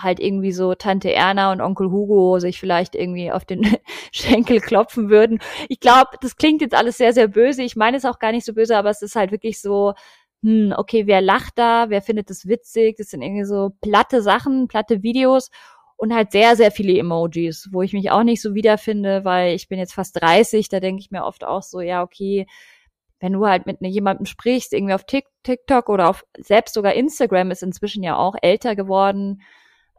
halt 0.03 0.21
irgendwie 0.21 0.53
so 0.53 0.75
Tante 0.75 1.13
Erna 1.13 1.53
und 1.53 1.61
Onkel 1.61 1.91
Hugo 1.91 2.39
sich 2.41 2.59
vielleicht 2.61 2.95
irgendwie 2.95 3.33
auf 3.33 3.45
den 3.45 3.63
Schenkel 4.13 4.61
klopfen 4.61 5.11
würden. 5.11 5.41
Ich 5.69 5.81
glaube, 5.81 6.11
das 6.21 6.37
klingt 6.37 6.63
jetzt 6.63 6.75
alles 6.75 6.99
sehr, 6.99 7.13
sehr 7.13 7.29
böse. 7.29 7.63
Ich 7.63 7.77
meine 7.77 7.97
es 7.97 8.05
auch 8.05 8.19
gar 8.19 8.33
nicht 8.33 8.45
so 8.45 8.55
böse, 8.55 8.77
aber 8.77 8.91
es 8.91 9.03
ist 9.03 9.17
halt 9.17 9.31
wirklich 9.31 9.61
so, 9.61 9.95
hm, 10.43 10.75
okay, 10.77 11.07
wer 11.07 11.21
lacht 11.21 11.59
da, 11.59 11.91
wer 11.91 12.03
findet 12.03 12.31
das 12.31 12.47
witzig, 12.47 12.97
das 12.97 13.11
sind 13.11 13.23
irgendwie 13.23 13.45
so 13.45 13.71
platte 13.81 14.23
Sachen, 14.23 14.69
platte 14.69 15.03
Videos 15.03 15.51
und 15.97 16.15
halt 16.15 16.33
sehr, 16.33 16.57
sehr 16.57 16.71
viele 16.71 16.99
Emojis, 16.99 17.69
wo 17.73 17.83
ich 17.83 17.93
mich 17.93 18.11
auch 18.11 18.23
nicht 18.23 18.41
so 18.41 18.55
wiederfinde, 18.55 19.25
weil 19.25 19.55
ich 19.55 19.69
bin 19.69 19.79
jetzt 19.79 19.93
fast 19.93 20.21
30, 20.21 20.69
da 20.71 20.81
denke 20.81 21.01
ich 21.01 21.11
mir 21.11 21.25
oft 21.25 21.45
auch 21.45 21.63
so, 21.63 21.81
ja, 21.81 22.03
okay, 22.03 22.47
wenn 23.21 23.35
du 23.35 23.47
halt 23.47 23.67
mit 23.67 23.83
ne, 23.83 23.89
jemandem 23.89 24.25
sprichst, 24.25 24.73
irgendwie 24.73 24.95
auf 24.95 25.05
TikTok 25.05 25.91
oder 25.91 26.09
auf 26.09 26.25
selbst 26.39 26.75
sogar 26.75 26.95
Instagram 26.95 27.51
ist 27.51 27.63
inzwischen 27.63 28.03
ja 28.03 28.17
auch 28.17 28.35
älter 28.41 28.75
geworden 28.75 29.43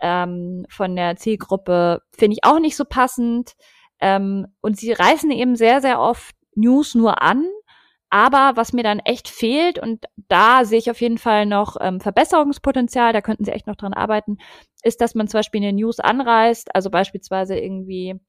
ähm, 0.02 0.66
von 0.70 0.96
der 0.96 1.16
Zielgruppe, 1.18 2.02
finde 2.12 2.34
ich 2.34 2.44
auch 2.44 2.60
nicht 2.60 2.76
so 2.76 2.84
passend. 2.84 3.54
Ähm, 4.00 4.48
und 4.62 4.78
sie 4.78 4.92
reißen 4.92 5.30
eben 5.30 5.56
sehr, 5.56 5.82
sehr 5.82 6.00
oft 6.00 6.36
News 6.56 6.96
nur 6.96 7.22
an. 7.22 7.46
Aber 8.12 8.52
was 8.56 8.74
mir 8.74 8.84
dann 8.84 9.00
echt 9.00 9.30
fehlt, 9.30 9.80
und 9.80 10.06
da 10.28 10.66
sehe 10.66 10.78
ich 10.80 10.92
auf 10.92 11.00
jeden 11.00 11.18
Fall 11.18 11.46
noch 11.46 11.78
ähm, 11.80 12.02
Verbesserungspotenzial, 12.02 13.14
da 13.14 13.22
könnten 13.22 13.46
sie 13.46 13.52
echt 13.52 13.68
noch 13.68 13.78
dran 13.78 13.94
arbeiten, 13.94 14.38
ist, 14.84 15.00
dass 15.00 15.16
man 15.16 15.30
zum 15.30 15.40
Beispiel 15.40 15.62
eine 15.62 15.72
News 15.74 16.00
anreißt, 16.02 16.76
also 16.76 16.90
beispielsweise 16.90 17.58
irgendwie 17.58 18.20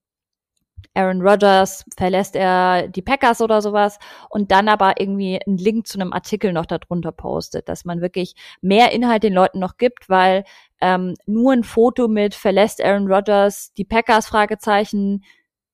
Aaron 0.94 1.22
Rodgers 1.22 1.84
verlässt 1.96 2.36
er 2.36 2.86
die 2.88 3.02
Packers 3.02 3.40
oder 3.40 3.60
sowas 3.60 3.98
und 4.30 4.52
dann 4.52 4.68
aber 4.68 5.00
irgendwie 5.00 5.40
einen 5.44 5.58
Link 5.58 5.86
zu 5.86 5.98
einem 5.98 6.12
Artikel 6.12 6.52
noch 6.52 6.66
darunter 6.66 7.12
postet, 7.12 7.68
dass 7.68 7.84
man 7.84 8.00
wirklich 8.00 8.34
mehr 8.60 8.92
Inhalt 8.92 9.24
den 9.24 9.32
Leuten 9.32 9.58
noch 9.58 9.78
gibt, 9.78 10.08
weil 10.08 10.44
ähm, 10.80 11.14
nur 11.26 11.52
ein 11.52 11.64
Foto 11.64 12.06
mit 12.08 12.34
verlässt 12.34 12.82
Aaron 12.84 13.10
Rodgers 13.10 13.72
die 13.74 13.84
Packers? 13.84 14.28
Fragezeichen 14.28 15.24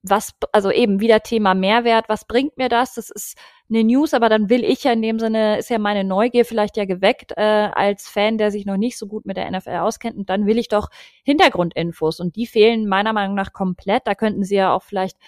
was, 0.02 0.32
also 0.52 0.70
eben 0.70 1.00
wieder 1.00 1.20
Thema 1.22 1.54
Mehrwert, 1.54 2.08
was 2.08 2.24
bringt 2.24 2.56
mir 2.56 2.68
das? 2.68 2.94
Das 2.94 3.10
ist 3.10 3.36
eine 3.68 3.84
News, 3.84 4.14
aber 4.14 4.28
dann 4.28 4.48
will 4.48 4.64
ich 4.64 4.84
ja 4.84 4.92
in 4.92 5.02
dem 5.02 5.18
Sinne, 5.18 5.58
ist 5.58 5.70
ja 5.70 5.78
meine 5.78 6.04
Neugier 6.04 6.44
vielleicht 6.44 6.76
ja 6.76 6.84
geweckt 6.84 7.32
äh, 7.36 7.70
als 7.74 8.08
Fan, 8.08 8.38
der 8.38 8.50
sich 8.50 8.64
noch 8.64 8.76
nicht 8.76 8.96
so 8.96 9.06
gut 9.06 9.26
mit 9.26 9.36
der 9.36 9.50
NFL 9.50 9.76
auskennt 9.76 10.16
und 10.16 10.30
dann 10.30 10.46
will 10.46 10.58
ich 10.58 10.68
doch 10.68 10.88
Hintergrundinfos 11.24 12.20
und 12.20 12.36
die 12.36 12.46
fehlen 12.46 12.88
meiner 12.88 13.12
Meinung 13.12 13.34
nach 13.34 13.52
komplett. 13.52 14.06
Da 14.06 14.14
könnten 14.14 14.44
sie 14.44 14.56
ja 14.56 14.72
auch 14.72 14.82
vielleicht 14.82 15.18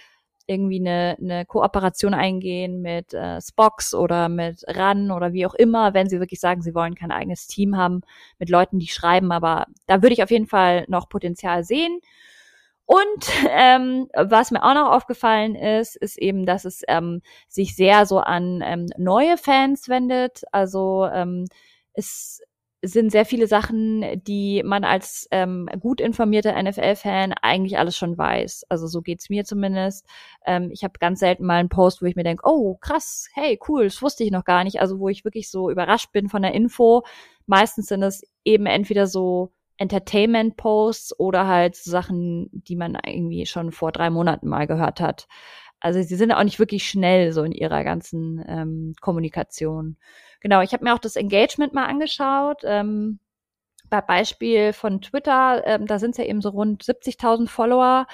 irgendwie 0.46 0.80
eine, 0.80 1.16
eine 1.20 1.46
Kooperation 1.46 2.12
eingehen 2.12 2.80
mit 2.82 3.14
äh, 3.14 3.40
Spox 3.40 3.94
oder 3.94 4.28
mit 4.28 4.64
RAN 4.66 5.10
oder 5.10 5.32
wie 5.32 5.46
auch 5.46 5.54
immer, 5.54 5.94
wenn 5.94 6.08
sie 6.08 6.18
wirklich 6.18 6.40
sagen, 6.40 6.62
sie 6.62 6.74
wollen 6.74 6.96
kein 6.96 7.12
eigenes 7.12 7.46
Team 7.46 7.76
haben 7.76 8.00
mit 8.38 8.48
Leuten, 8.48 8.78
die 8.78 8.88
schreiben, 8.88 9.30
aber 9.30 9.66
da 9.86 10.02
würde 10.02 10.14
ich 10.14 10.22
auf 10.22 10.30
jeden 10.30 10.46
Fall 10.46 10.84
noch 10.88 11.08
Potenzial 11.08 11.62
sehen. 11.62 12.00
Und 12.90 13.24
ähm, 13.48 14.08
was 14.16 14.50
mir 14.50 14.64
auch 14.64 14.74
noch 14.74 14.90
aufgefallen 14.90 15.54
ist, 15.54 15.94
ist 15.94 16.18
eben, 16.18 16.44
dass 16.44 16.64
es 16.64 16.82
ähm, 16.88 17.22
sich 17.46 17.76
sehr 17.76 18.04
so 18.04 18.18
an 18.18 18.64
ähm, 18.66 18.86
neue 18.98 19.38
Fans 19.38 19.88
wendet. 19.88 20.42
Also 20.50 21.06
ähm, 21.06 21.46
es 21.92 22.42
sind 22.82 23.12
sehr 23.12 23.24
viele 23.24 23.46
Sachen, 23.46 24.20
die 24.24 24.64
man 24.64 24.82
als 24.82 25.28
ähm, 25.30 25.68
gut 25.78 26.00
informierter 26.00 26.60
NFL-Fan 26.60 27.32
eigentlich 27.40 27.78
alles 27.78 27.96
schon 27.96 28.18
weiß. 28.18 28.64
Also 28.68 28.88
so 28.88 29.02
geht's 29.02 29.30
mir 29.30 29.44
zumindest. 29.44 30.04
Ähm, 30.44 30.70
ich 30.72 30.82
habe 30.82 30.94
ganz 30.98 31.20
selten 31.20 31.46
mal 31.46 31.60
einen 31.60 31.68
Post, 31.68 32.02
wo 32.02 32.06
ich 32.06 32.16
mir 32.16 32.24
denke, 32.24 32.42
oh 32.44 32.74
krass, 32.80 33.28
hey 33.34 33.56
cool, 33.68 33.84
das 33.84 34.02
wusste 34.02 34.24
ich 34.24 34.32
noch 34.32 34.44
gar 34.44 34.64
nicht. 34.64 34.80
Also 34.80 34.98
wo 34.98 35.08
ich 35.08 35.24
wirklich 35.24 35.48
so 35.48 35.70
überrascht 35.70 36.10
bin 36.10 36.28
von 36.28 36.42
der 36.42 36.54
Info. 36.54 37.04
Meistens 37.46 37.86
sind 37.86 38.02
es 38.02 38.24
eben 38.44 38.66
entweder 38.66 39.06
so 39.06 39.52
Entertainment-Posts 39.80 41.18
oder 41.18 41.46
halt 41.46 41.74
Sachen, 41.74 42.48
die 42.52 42.76
man 42.76 42.98
irgendwie 43.06 43.46
schon 43.46 43.72
vor 43.72 43.92
drei 43.92 44.10
Monaten 44.10 44.48
mal 44.48 44.66
gehört 44.66 45.00
hat. 45.00 45.26
Also 45.80 46.02
sie 46.02 46.16
sind 46.16 46.32
auch 46.32 46.44
nicht 46.44 46.58
wirklich 46.58 46.86
schnell 46.86 47.32
so 47.32 47.42
in 47.42 47.52
ihrer 47.52 47.82
ganzen 47.82 48.44
ähm, 48.46 48.94
Kommunikation. 49.00 49.96
Genau, 50.40 50.60
ich 50.60 50.74
habe 50.74 50.84
mir 50.84 50.94
auch 50.94 50.98
das 50.98 51.16
Engagement 51.16 51.72
mal 51.72 51.86
angeschaut. 51.86 52.62
Ähm, 52.64 53.18
bei 53.90 54.00
Beispiel 54.00 54.72
von 54.72 55.00
Twitter, 55.00 55.62
ähm, 55.66 55.86
da 55.86 55.98
sind 55.98 56.12
es 56.12 56.16
ja 56.16 56.24
eben 56.24 56.40
so 56.40 56.50
rund 56.50 56.82
70.000 56.82 57.48
Follower, 57.48 58.06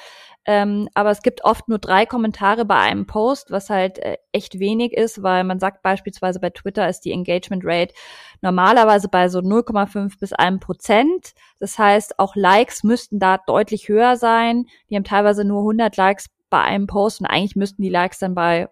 ähm, 0.49 0.89
aber 0.95 1.11
es 1.11 1.23
gibt 1.23 1.45
oft 1.45 1.69
nur 1.69 1.79
drei 1.79 2.07
Kommentare 2.07 2.65
bei 2.65 2.77
einem 2.77 3.07
Post, 3.07 3.51
was 3.51 3.69
halt 3.69 3.99
äh, 3.99 4.17
echt 4.31 4.61
wenig 4.61 4.93
ist, 4.93 5.23
weil 5.23 5.43
man 5.43 5.59
sagt 5.59 5.83
beispielsweise 5.83 6.39
bei 6.39 6.51
Twitter 6.51 6.89
ist 6.89 7.01
die 7.01 7.11
Engagement 7.11 7.63
Rate 7.67 7.93
normalerweise 8.43 9.09
bei 9.09 9.29
so 9.29 9.41
0,5 9.41 10.21
bis 10.21 10.33
1 10.33 10.61
Prozent. 10.61 11.35
Das 11.59 11.79
heißt, 11.79 12.21
auch 12.21 12.37
Likes 12.37 12.85
müssten 12.85 13.19
da 13.19 13.39
deutlich 13.39 13.89
höher 13.89 14.17
sein. 14.17 14.67
Die 14.89 14.95
haben 14.95 15.05
teilweise 15.05 15.45
nur 15.45 15.61
100 15.61 15.97
Likes 15.97 16.29
bei 16.49 16.61
einem 16.61 16.87
Post 16.87 17.21
und 17.21 17.27
eigentlich 17.27 17.57
müssten 17.57 17.83
die 17.83 17.89
Likes 17.89 18.19
dann 18.19 18.35
bei 18.35 18.69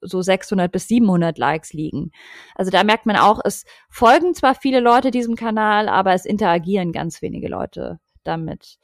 so 0.00 0.22
600 0.22 0.70
bis 0.72 0.88
700 0.88 1.36
Likes 1.38 1.72
liegen. 1.72 2.10
Also 2.54 2.70
da 2.70 2.84
merkt 2.84 3.06
man 3.06 3.16
auch, 3.16 3.40
es 3.44 3.64
folgen 3.90 4.34
zwar 4.34 4.54
viele 4.54 4.80
Leute 4.80 5.10
diesem 5.10 5.36
Kanal, 5.36 5.88
aber 5.88 6.14
es 6.14 6.24
interagieren 6.24 6.92
ganz 6.92 7.20
wenige 7.22 7.48
Leute 7.48 7.98
damit. 8.24 8.78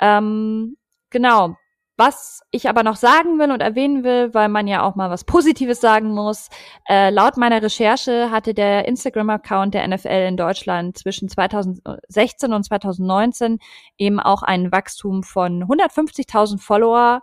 Ähm, 0.00 0.76
genau. 1.10 1.56
Was 2.00 2.42
ich 2.52 2.68
aber 2.68 2.84
noch 2.84 2.94
sagen 2.94 3.40
will 3.40 3.50
und 3.50 3.60
erwähnen 3.60 4.04
will, 4.04 4.32
weil 4.32 4.48
man 4.48 4.68
ja 4.68 4.84
auch 4.84 4.94
mal 4.94 5.10
was 5.10 5.24
Positives 5.24 5.80
sagen 5.80 6.14
muss, 6.14 6.48
äh, 6.88 7.10
laut 7.10 7.36
meiner 7.36 7.60
Recherche 7.60 8.30
hatte 8.30 8.54
der 8.54 8.86
Instagram-Account 8.86 9.74
der 9.74 9.88
NFL 9.88 10.28
in 10.28 10.36
Deutschland 10.36 10.96
zwischen 10.96 11.28
2016 11.28 12.52
und 12.52 12.62
2019 12.62 13.58
eben 13.96 14.20
auch 14.20 14.44
ein 14.44 14.70
Wachstum 14.70 15.24
von 15.24 15.64
150.000 15.64 16.60
Follower 16.60 17.20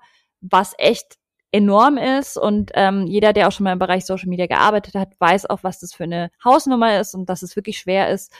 was 0.49 0.73
echt 0.77 1.17
enorm 1.51 1.97
ist 1.97 2.37
und 2.37 2.71
ähm, 2.73 3.07
jeder, 3.07 3.31
der 3.31 3.47
auch 3.47 3.51
schon 3.51 3.63
mal 3.63 3.73
im 3.73 3.79
Bereich 3.79 4.05
Social 4.05 4.27
Media 4.27 4.45
gearbeitet 4.47 4.95
hat, 4.95 5.13
weiß 5.19 5.49
auch, 5.49 5.63
was 5.63 5.79
das 5.79 5.93
für 5.93 6.03
eine 6.03 6.29
Hausnummer 6.43 6.99
ist 6.99 7.15
und 7.15 7.29
dass 7.29 7.43
es 7.43 7.55
wirklich 7.55 7.77
schwer 7.77 8.09
ist, 8.09 8.33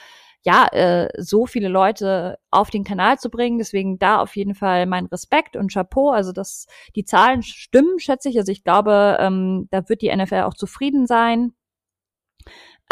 ja, 0.46 0.66
äh, 0.68 1.08
so 1.20 1.46
viele 1.46 1.68
Leute 1.68 2.38
auf 2.52 2.70
den 2.70 2.84
Kanal 2.84 3.18
zu 3.18 3.30
bringen. 3.30 3.58
Deswegen 3.58 3.98
da 3.98 4.20
auf 4.20 4.36
jeden 4.36 4.54
Fall 4.54 4.86
mein 4.86 5.06
Respekt 5.06 5.56
und 5.56 5.72
Chapeau. 5.72 6.10
Also 6.10 6.30
dass 6.30 6.66
die 6.94 7.04
Zahlen 7.04 7.42
stimmen, 7.42 7.98
schätze 7.98 8.28
ich. 8.28 8.38
Also 8.38 8.52
ich 8.52 8.62
glaube, 8.62 9.16
ähm, 9.18 9.66
da 9.72 9.88
wird 9.88 10.02
die 10.02 10.14
NFL 10.14 10.42
auch 10.42 10.54
zufrieden 10.54 11.08
sein. 11.08 11.52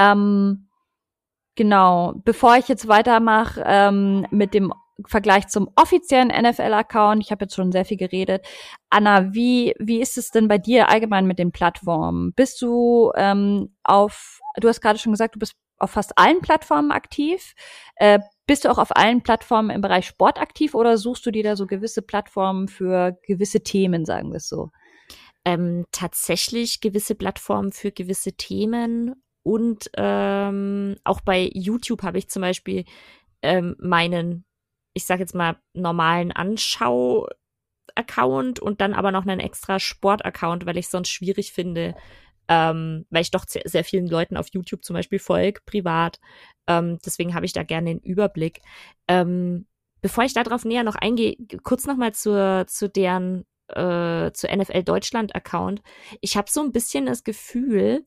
Ähm, 0.01 0.69
genau. 1.55 2.15
Bevor 2.25 2.57
ich 2.57 2.67
jetzt 2.67 2.89
weitermache 2.89 3.63
ähm, 3.65 4.27
mit 4.31 4.53
dem 4.53 4.73
Vergleich 5.07 5.49
zum 5.49 5.69
offiziellen 5.77 6.29
NFL-Account, 6.29 7.23
ich 7.23 7.31
habe 7.31 7.45
jetzt 7.45 7.55
schon 7.55 7.73
sehr 7.73 7.85
viel 7.85 7.97
geredet. 7.97 8.47
Anna, 8.91 9.35
wie, 9.35 9.75
wie 9.79 10.01
ist 10.01 10.17
es 10.19 10.31
denn 10.31 10.49
bei 10.49 10.59
dir 10.59 10.89
allgemein 10.89 11.27
mit 11.27 11.39
den 11.39 11.53
Plattformen? 11.53 12.33
Bist 12.35 12.63
du 12.63 13.13
ähm, 13.17 13.75
auf, 13.83 14.41
du 14.57 14.69
hast 14.69 14.81
gerade 14.81 14.99
schon 14.99 15.13
gesagt, 15.13 15.35
du 15.35 15.39
bist 15.41 15.55
auf 15.79 15.91
fast 15.91 16.17
allen 16.17 16.41
Plattformen 16.41 16.93
aktiv. 16.93 17.55
Äh, 17.97 18.21
bist 18.47 18.65
du 18.65 18.71
auch 18.71 18.79
auf 18.79 18.97
allen 18.97 19.23
Plattformen 19.23 19.71
im 19.71 19.81
Bereich 19.81 20.07
Sport 20.07 20.41
aktiv 20.41 20.75
oder 20.75 20.97
suchst 20.97 21.27
du 21.27 21.31
dir 21.31 21.43
da 21.43 21.57
so 21.57 21.67
gewisse 21.67 22.03
Plattformen 22.03 22.69
für 22.69 23.19
gewisse 23.27 23.63
Themen, 23.63 24.05
sagen 24.05 24.31
wir 24.31 24.37
es 24.37 24.49
so? 24.49 24.71
Ähm, 25.45 25.85
tatsächlich 25.93 26.81
gewisse 26.81 27.15
Plattformen 27.15 27.73
für 27.73 27.91
gewisse 27.91 28.33
Themen 28.33 29.15
und 29.43 29.91
ähm, 29.97 30.97
auch 31.05 31.21
bei 31.21 31.51
YouTube 31.53 32.03
habe 32.03 32.19
ich 32.19 32.31
zum 32.31 32.41
Beispiel 32.41 32.85
ähm, 33.43 33.77
meinen 33.79 34.47
ich 34.95 35.05
sag 35.05 35.21
jetzt 35.21 35.35
mal, 35.35 35.57
normalen 35.75 36.33
Anschau-Account 36.33 38.61
und 38.61 38.81
dann 38.81 38.95
aber 38.95 39.13
noch 39.13 39.27
einen 39.27 39.41
extra 39.41 39.79
Sport-Account, 39.79 40.65
weil 40.67 40.79
ich 40.79 40.89
sonst 40.89 41.11
schwierig 41.11 41.53
finde, 41.53 41.95
ähm, 42.49 43.07
weil 43.11 43.23
ich 43.23 43.31
doch 43.31 43.47
sehr, 43.47 43.63
sehr 43.65 43.85
vielen 43.85 44.07
Leuten 44.07 44.37
auf 44.37 44.49
YouTube 44.53 44.85
zum 44.85 44.95
Beispiel 44.95 45.19
folge, 45.19 45.61
privat. 45.67 46.21
Ähm, 46.67 46.99
deswegen 47.05 47.35
habe 47.35 47.47
ich 47.47 47.53
da 47.53 47.63
gerne 47.63 47.91
den 47.91 48.01
Überblick. 48.01 48.61
Ähm, 49.09 49.67
bevor 50.01 50.25
ich 50.25 50.35
darauf 50.35 50.65
näher 50.65 50.85
noch 50.85 50.97
eingehe, 50.97 51.37
kurz 51.63 51.87
nochmal 51.87 52.15
zur, 52.15 52.67
zu 52.69 52.89
deren, 52.89 53.45
äh, 53.69 54.31
zur 54.33 54.55
NFL 54.55 54.83
Deutschland 54.83 55.35
Account. 55.35 55.83
Ich 56.21 56.37
habe 56.37 56.51
so 56.51 56.61
ein 56.61 56.73
bisschen 56.73 57.07
das 57.07 57.25
Gefühl, 57.25 58.05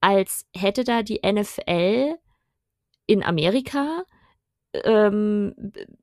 als 0.00 0.46
hätte 0.54 0.84
da 0.84 1.02
die 1.02 1.20
NFL 1.24 2.16
in 3.06 3.22
Amerika 3.22 4.04
ähm, 4.72 5.54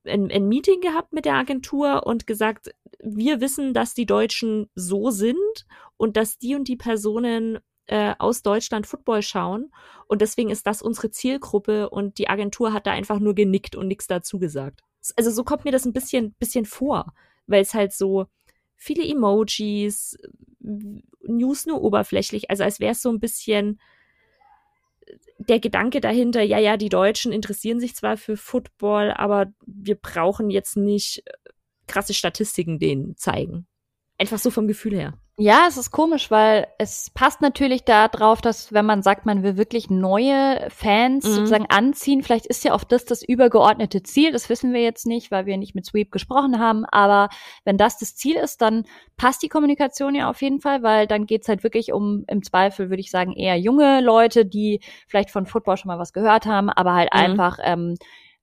ein, 0.05 0.31
ein 0.31 0.47
Meeting 0.47 0.81
gehabt 0.81 1.13
mit 1.13 1.25
der 1.25 1.35
Agentur 1.35 2.05
und 2.05 2.27
gesagt, 2.27 2.73
wir 3.01 3.41
wissen, 3.41 3.73
dass 3.73 3.93
die 3.93 4.05
Deutschen 4.05 4.69
so 4.75 5.09
sind 5.09 5.65
und 5.97 6.17
dass 6.17 6.37
die 6.37 6.55
und 6.55 6.67
die 6.67 6.75
Personen 6.75 7.59
äh, 7.87 8.13
aus 8.19 8.43
Deutschland 8.43 8.85
Football 8.87 9.21
schauen. 9.21 9.71
Und 10.07 10.21
deswegen 10.21 10.49
ist 10.49 10.67
das 10.67 10.81
unsere 10.81 11.09
Zielgruppe 11.09 11.89
und 11.89 12.17
die 12.17 12.29
Agentur 12.29 12.73
hat 12.73 12.85
da 12.85 12.91
einfach 12.91 13.19
nur 13.19 13.33
genickt 13.33 13.75
und 13.75 13.87
nichts 13.87 14.07
dazu 14.07 14.39
gesagt. 14.39 14.81
Also 15.15 15.31
so 15.31 15.43
kommt 15.43 15.65
mir 15.65 15.71
das 15.71 15.85
ein 15.85 15.93
bisschen, 15.93 16.33
bisschen 16.33 16.65
vor, 16.65 17.13
weil 17.47 17.61
es 17.61 17.73
halt 17.73 17.93
so 17.93 18.27
viele 18.75 19.05
Emojis, 19.05 20.17
News 20.59 21.65
nur 21.65 21.81
oberflächlich, 21.81 22.49
also 22.49 22.63
als 22.63 22.79
wäre 22.79 22.91
es 22.91 23.01
so 23.01 23.09
ein 23.09 23.19
bisschen 23.19 23.79
der 25.37 25.59
Gedanke 25.59 26.01
dahinter, 26.01 26.41
ja, 26.41 26.59
ja, 26.59 26.77
die 26.77 26.89
Deutschen 26.89 27.31
interessieren 27.31 27.79
sich 27.79 27.95
zwar 27.95 28.17
für 28.17 28.37
Football, 28.37 29.11
aber 29.11 29.47
wir 29.65 29.95
brauchen 29.95 30.49
jetzt 30.49 30.77
nicht 30.77 31.23
äh, 31.25 31.31
krasse 31.87 32.13
Statistiken 32.13 32.79
denen 32.79 33.15
zeigen. 33.17 33.67
Einfach 34.17 34.39
so 34.39 34.51
vom 34.51 34.67
Gefühl 34.67 34.95
her. 34.95 35.17
Ja, 35.41 35.67
es 35.69 35.77
ist 35.77 35.91
komisch, 35.91 36.29
weil 36.31 36.67
es 36.79 37.11
passt 37.11 37.39
natürlich 37.39 37.85
da 37.85 38.09
drauf, 38.09 38.41
dass 38.41 38.73
wenn 38.73 38.85
man 38.85 39.01
sagt, 39.01 39.25
man 39.25 39.41
will 39.41 39.55
wirklich 39.55 39.89
neue 39.89 40.67
Fans 40.69 41.23
mhm. 41.23 41.31
sozusagen 41.31 41.65
anziehen, 41.69 42.23
vielleicht 42.23 42.45
ist 42.45 42.65
ja 42.65 42.73
auch 42.73 42.83
das 42.83 43.05
das 43.05 43.23
übergeordnete 43.23 44.03
Ziel, 44.03 44.33
das 44.33 44.49
wissen 44.49 44.73
wir 44.73 44.81
jetzt 44.81 45.07
nicht, 45.07 45.31
weil 45.31 45.45
wir 45.45 45.55
nicht 45.55 45.75
mit 45.75 45.85
Sweep 45.85 46.11
gesprochen 46.11 46.59
haben, 46.59 46.83
aber 46.83 47.29
wenn 47.63 47.77
das 47.77 47.97
das 47.97 48.17
Ziel 48.17 48.35
ist, 48.35 48.61
dann 48.61 48.83
passt 49.15 49.41
die 49.41 49.47
Kommunikation 49.47 50.13
ja 50.13 50.29
auf 50.29 50.41
jeden 50.41 50.59
Fall, 50.59 50.83
weil 50.83 51.07
dann 51.07 51.25
geht's 51.25 51.47
halt 51.47 51.63
wirklich 51.63 51.93
um, 51.93 52.25
im 52.27 52.43
Zweifel 52.43 52.89
würde 52.89 52.99
ich 52.99 53.09
sagen, 53.09 53.31
eher 53.31 53.57
junge 53.57 54.01
Leute, 54.01 54.45
die 54.45 54.81
vielleicht 55.07 55.31
von 55.31 55.45
Football 55.45 55.77
schon 55.77 55.87
mal 55.87 55.99
was 55.99 56.11
gehört 56.11 56.47
haben, 56.47 56.69
aber 56.69 56.95
halt 56.95 57.13
mhm. 57.13 57.19
einfach 57.19 57.59
ähm, 57.63 57.95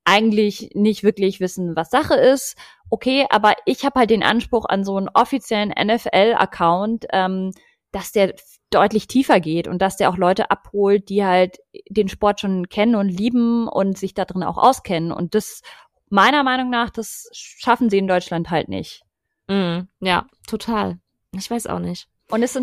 eigentlich 0.07 0.71
nicht 0.73 1.03
wirklich 1.03 1.41
wissen, 1.41 1.77
was 1.77 1.91
Sache 1.91 2.15
ist 2.15 2.57
okay, 2.91 3.27
aber 3.31 3.55
ich 3.65 3.85
habe 3.85 4.01
halt 4.01 4.11
den 4.11 4.23
Anspruch 4.23 4.65
an 4.67 4.85
so 4.85 4.97
einen 4.97 5.09
offiziellen 5.13 5.71
NFL-Account, 5.71 7.07
ähm, 7.13 7.53
dass 7.93 8.13
der 8.13 8.35
deutlich 8.71 9.07
tiefer 9.07 9.41
geht 9.41 9.69
und 9.69 9.81
dass 9.81 9.97
der 9.97 10.11
auch 10.11 10.17
Leute 10.17 10.51
abholt, 10.51 11.09
die 11.09 11.25
halt 11.25 11.59
den 11.89 12.09
Sport 12.09 12.41
schon 12.41 12.69
kennen 12.69 12.95
und 12.95 13.09
lieben 13.09 13.69
und 13.69 13.97
sich 13.97 14.15
da 14.15 14.25
drin 14.25 14.43
auch 14.43 14.59
auskennen. 14.59 15.13
Und 15.13 15.35
das, 15.35 15.63
meiner 16.09 16.43
Meinung 16.43 16.71
nach, 16.71 16.91
das 16.91 17.29
schaffen 17.33 17.91
sie 17.91 17.99
in 17.99 18.09
Deutschland 18.09 18.51
halt 18.51 18.69
nicht. 18.69 19.03
Mm, 19.49 19.83
ja, 20.01 20.27
total. 20.47 20.99
Ich 21.33 21.51
weiß 21.51 21.69
auch 21.69 21.79
nicht. 21.79 22.09
Und 22.29 22.43
es, 22.43 22.57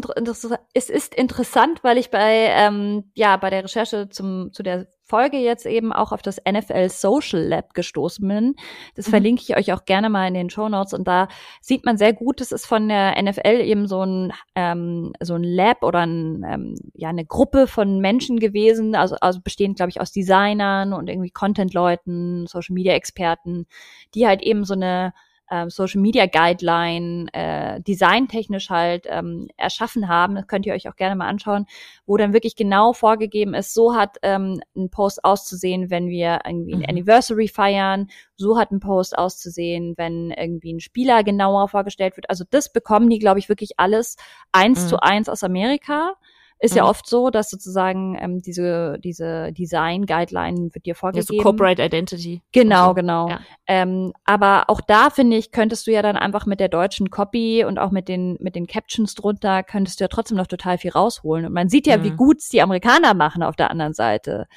ist 0.89 1.15
interessant, 1.15 1.84
weil 1.86 1.98
ich 1.98 2.12
bei 2.12 2.48
ähm, 2.50 3.05
ja 3.13 3.38
bei 3.38 3.50
der 3.50 3.63
Recherche 3.63 4.10
zum 4.10 4.51
zu 4.51 4.62
der 4.62 4.88
Folge 5.05 5.38
jetzt 5.38 5.65
eben 5.65 5.93
auch 5.93 6.12
auf 6.12 6.22
das 6.22 6.41
NFL 6.50 6.89
Social 6.89 7.41
Lab 7.41 7.74
gestoßen 7.74 8.27
bin. 8.27 8.55
Das 8.96 9.08
mhm. 9.08 9.12
verlinke 9.12 9.41
ich 9.41 9.55
euch 9.55 9.72
auch 9.72 9.86
gerne 9.86 10.10
mal 10.10 10.27
in 10.27 10.34
den 10.34 10.50
Show 10.50 10.67
Notes 10.67 10.93
und 10.93 11.08
da 11.08 11.29
sieht 11.62 11.86
man 11.86 11.98
sehr 11.98 12.12
gut, 12.12 12.41
das 12.41 12.51
ist 12.51 12.65
von 12.65 12.89
der 12.89 13.22
NFL 13.22 13.62
eben 13.62 13.88
so 13.88 14.05
ein 14.05 14.34
ähm, 14.55 15.13
so 15.22 15.36
ein 15.36 15.43
Lab 15.43 15.84
oder 15.84 16.05
ein, 16.05 16.43
ähm, 16.46 16.75
ja 16.93 17.08
eine 17.08 17.25
Gruppe 17.25 17.67
von 17.67 18.00
Menschen 18.00 18.39
gewesen, 18.39 18.96
also 18.96 19.15
also 19.22 19.39
bestehend 19.39 19.77
glaube 19.77 19.91
ich 19.91 20.01
aus 20.01 20.12
Designern 20.12 20.91
und 20.91 21.10
irgendwie 21.10 21.32
Content 21.32 21.74
Leuten, 21.74 22.48
Social 22.48 22.74
Media 22.74 22.93
Experten, 22.93 23.65
die 24.13 24.27
halt 24.27 24.41
eben 24.41 24.65
so 24.65 24.74
eine 24.74 25.13
ähm, 25.52 25.70
Social 25.70 26.02
Media 26.02 26.26
Guideline 26.26 27.28
äh, 27.34 27.82
designtechnisch 27.82 28.70
halt 28.70 29.06
ähm, 29.10 29.48
erschaffen 29.58 30.08
haben. 30.08 30.36
Das 30.36 30.48
könnt 30.48 30.66
ihr 30.66 30.74
euch 30.74 30.88
auch 30.90 30.96
gerne 30.96 31.16
mal 31.16 31.28
anschauen, 31.28 31.66
wo 32.06 32.18
dann 32.18 32.34
wirklich 32.34 32.56
genau 32.56 32.94
vorgegeben 32.94 33.54
ist, 33.54 33.74
so 33.74 33.96
hat 33.96 34.18
ähm, 34.22 34.62
ein 34.76 34.90
Post 34.90 35.24
auszusehen, 35.24 35.90
wenn 35.90 36.08
wir 36.08 36.40
irgendwie 36.46 36.74
ein 36.74 36.80
mhm. 36.80 36.86
Anniversary 36.90 37.48
feiern, 37.48 38.10
so 38.36 38.58
hat 38.58 38.72
ein 38.72 38.80
Post 38.80 39.18
auszusehen, 39.18 39.94
wenn 39.98 40.32
irgendwie 40.32 40.74
ein 40.74 40.80
Spieler 40.80 41.24
genauer 41.24 41.68
vorgestellt 41.68 42.18
wird. 42.18 42.30
Also 42.30 42.44
das 42.50 42.72
bekommen 42.72 43.10
die, 43.10 43.20
glaube 43.20 43.40
ich, 43.40 43.50
wirklich 43.50 43.80
alles 43.80 44.18
eins 44.52 44.86
mhm. 44.86 44.88
zu 44.88 45.00
eins 45.02 45.30
aus 45.30 45.44
Amerika. 45.44 46.16
Ist 46.63 46.72
mhm. 46.72 46.77
ja 46.77 46.86
oft 46.86 47.10
so, 47.10 47.29
dass 47.29 47.50
sozusagen 47.50 48.17
ähm, 48.17 48.41
diese, 48.41 48.98
diese 49.03 49.51
Design-Guideline 49.51 50.70
wird 50.74 50.86
dir 50.86 50.96
vorgegeben. 50.96 51.27
Ja, 51.29 51.38
so 51.38 51.43
Corporate 51.43 51.84
Identity. 51.84 52.41
Genau, 52.53 52.88
so. 52.88 52.93
genau. 52.93 53.27
Ja. 53.27 53.41
Ähm, 53.67 54.13
aber 54.24 54.70
auch 54.70 54.79
da, 54.79 55.10
finde 55.10 55.36
ich, 55.36 55.51
könntest 55.51 55.86
du 55.88 55.91
ja 55.91 56.01
dann 56.01 56.15
einfach 56.15 56.46
mit 56.46 56.62
der 56.62 56.70
deutschen 56.70 57.10
Copy 57.10 57.65
und 57.65 57.79
auch 57.79 57.91
mit 57.91 58.08
den, 58.08 58.38
mit 58.39 58.55
den 58.55 58.65
Captions 58.65 59.13
drunter, 59.13 59.62
könntest 59.62 60.00
du 60.00 60.05
ja 60.05 60.08
trotzdem 60.08 60.38
noch 60.38 60.48
total 60.48 60.77
viel 60.77 60.91
rausholen. 60.91 61.46
Und 61.46 61.51
man 61.51 61.67
sieht 61.67 61.86
ja, 61.86 61.98
mhm. 61.98 62.03
wie 62.05 62.12
gut's 62.12 62.48
die 62.48 62.62
Amerikaner 62.62 63.13
machen 63.13 63.43
auf 63.43 63.58
der 63.58 63.70
anderen 63.70 63.93
Seite. 63.93 64.48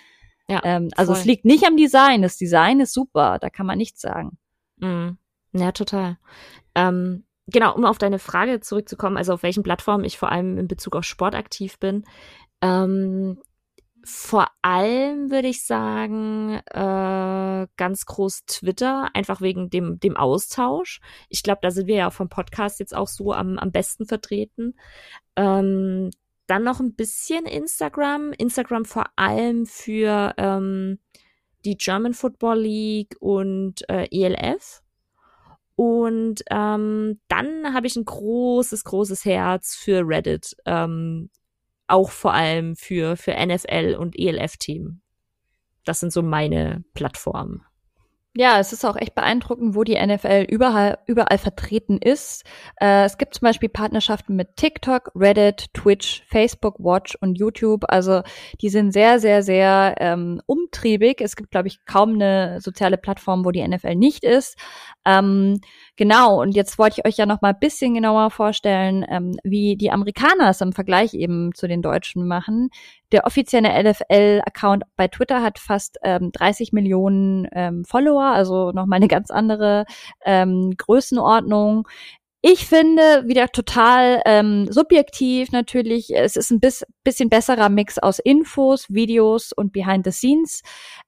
Ja, 0.48 0.60
ähm, 0.62 0.90
also 0.94 1.12
voll. 1.12 1.20
es 1.20 1.26
liegt 1.26 1.44
nicht 1.44 1.66
am 1.66 1.76
Design. 1.76 2.22
Das 2.22 2.36
Design 2.36 2.78
ist 2.78 2.94
super, 2.94 3.38
da 3.40 3.50
kann 3.50 3.66
man 3.66 3.78
nichts 3.78 4.00
sagen. 4.00 4.38
Mhm. 4.76 5.18
Ja, 5.54 5.72
total. 5.72 6.18
Ähm, 6.76 7.25
genau, 7.47 7.75
um 7.75 7.85
auf 7.85 7.99
deine 7.99 8.19
Frage 8.19 8.61
zurückzukommen, 8.61 9.17
also 9.17 9.35
auf 9.35 9.43
welchen 9.43 9.62
Plattformen 9.62 10.05
ich 10.05 10.19
vor 10.19 10.31
allem 10.33 10.59
in 10.59 10.69
Bezug 10.69 10.97
auf 10.97 11.05
Sport 11.05 11.35
aktiv 11.35 11.79
bin. 11.79 12.05
Ähm, 12.61 13.38
vor 14.09 14.47
allem 14.62 15.33
würde 15.33 15.49
ich 15.49 15.65
sagen, 15.65 16.61
äh, 16.71 17.67
ganz 17.76 18.07
groß 18.07 18.45
Twitter, 18.47 19.11
einfach 19.15 19.41
wegen 19.41 19.69
dem, 19.69 19.99
dem 19.99 20.17
Austausch. 20.17 21.00
Ich 21.29 21.43
glaube, 21.43 21.59
da 21.62 21.73
sind 21.73 21.88
wir 21.88 21.97
ja 21.97 22.11
vom 22.11 22.29
Podcast 22.29 22.79
jetzt 22.79 22.95
auch 22.95 23.09
so 23.09 23.33
am, 23.33 23.59
am 23.59 23.73
besten 23.73 24.07
vertreten. 24.07 24.76
Ähm, 25.35 26.11
dann 26.47 26.63
noch 26.63 26.78
ein 26.78 26.95
bisschen 26.95 27.47
Instagram. 27.47 28.32
Instagram 28.32 28.85
vor 28.85 29.06
allem 29.17 29.67
für 29.67 30.35
ähm, 30.37 31.00
die 31.65 31.76
German 31.76 32.15
Football 32.15 32.61
League 32.61 33.17
und 33.19 33.89
äh, 33.91 34.06
ELF. 34.13 34.82
Und 35.76 36.43
ähm, 36.50 37.21
dann 37.28 37.75
habe 37.75 37.86
ich 37.86 37.97
ein 37.97 38.04
großes, 38.04 38.84
großes 38.84 39.25
Herz 39.25 39.75
für 39.75 40.02
Reddit. 40.06 40.56
Ähm, 40.65 41.30
auch 41.86 42.10
vor 42.10 42.32
allem 42.32 42.76
für, 42.76 43.17
für 43.17 43.32
NFL 43.32 43.97
und 43.99 44.19
ELF-Team. 44.19 45.02
Das 45.84 46.00
sind 46.00 46.12
so 46.12 46.23
meine 46.23 46.82
Plattformen. 46.95 47.62
Ja, 48.38 48.60
es 48.60 48.75
ist 48.75 48.84
auch 48.84 48.96
echt 48.96 49.14
beeindruckend, 49.14 49.75
wo 49.75 49.82
die 49.82 49.94
NFL 49.94 50.44
überall, 50.50 50.99
überall 51.06 51.38
vertreten 51.38 51.96
ist. 51.96 52.44
Äh, 52.78 53.04
es 53.04 53.16
gibt 53.16 53.32
zum 53.32 53.46
Beispiel 53.46 53.70
Partnerschaften 53.70 54.36
mit 54.36 54.56
TikTok, 54.56 55.10
Reddit, 55.14 55.72
Twitch, 55.72 56.22
Facebook 56.28 56.78
Watch 56.78 57.16
und 57.22 57.36
YouTube. 57.36 57.86
Also 57.88 58.20
die 58.60 58.68
sind 58.68 58.92
sehr, 58.92 59.20
sehr, 59.20 59.42
sehr 59.42 59.94
ähm, 60.00 60.42
umtriebig. 60.44 61.22
Es 61.22 61.34
gibt, 61.34 61.50
glaube 61.50 61.68
ich, 61.68 61.86
kaum 61.86 62.16
eine 62.16 62.60
soziale 62.60 62.99
Plattform, 62.99 63.42
wo 63.46 63.52
die 63.52 63.66
NFL 63.66 63.94
nicht 63.94 64.22
ist. 64.22 64.58
Ähm, 65.06 65.62
genau, 65.97 66.41
und 66.41 66.52
jetzt 66.52 66.78
wollte 66.78 67.00
ich 67.00 67.06
euch 67.06 67.17
ja 67.17 67.26
noch 67.26 67.41
mal 67.41 67.50
ein 67.50 67.59
bisschen 67.59 67.95
genauer 67.95 68.30
vorstellen, 68.30 69.04
ähm, 69.09 69.37
wie 69.43 69.76
die 69.76 69.91
Amerikaner 69.91 70.50
es 70.50 70.61
im 70.61 70.73
Vergleich 70.73 71.15
eben 71.15 71.52
zu 71.54 71.67
den 71.67 71.82
Deutschen 71.82 72.26
machen. 72.26 72.71
Der 73.13 73.25
offizielle 73.26 73.71
NFL-Account 73.82 74.85
bei 74.97 75.09
Twitter 75.09 75.43
hat 75.43 75.59
fast 75.59 75.99
ähm, 76.02 76.32
30 76.32 76.73
Millionen 76.73 77.49
ähm, 77.52 77.85
Follower, 77.85 78.25
also 78.25 78.73
nochmal 78.73 78.97
eine 78.97 79.09
ganz 79.09 79.30
andere 79.30 79.85
ähm, 80.25 80.75
Größenordnung. 80.76 81.87
Ich 82.49 82.67
finde 82.67 83.25
wieder 83.26 83.49
total 83.49 84.23
ähm, 84.25 84.71
subjektiv 84.71 85.50
natürlich. 85.50 86.15
Es 86.15 86.37
ist 86.37 86.52
ein 86.52 86.61
bis, 86.61 86.85
bisschen 87.02 87.28
besserer 87.28 87.69
Mix 87.69 87.99
aus 87.99 88.21
Infos, 88.21 88.87
Videos 88.89 89.52
und 89.52 89.73
Behind 89.73 90.04
the 90.04 90.13
Scenes. 90.13 90.63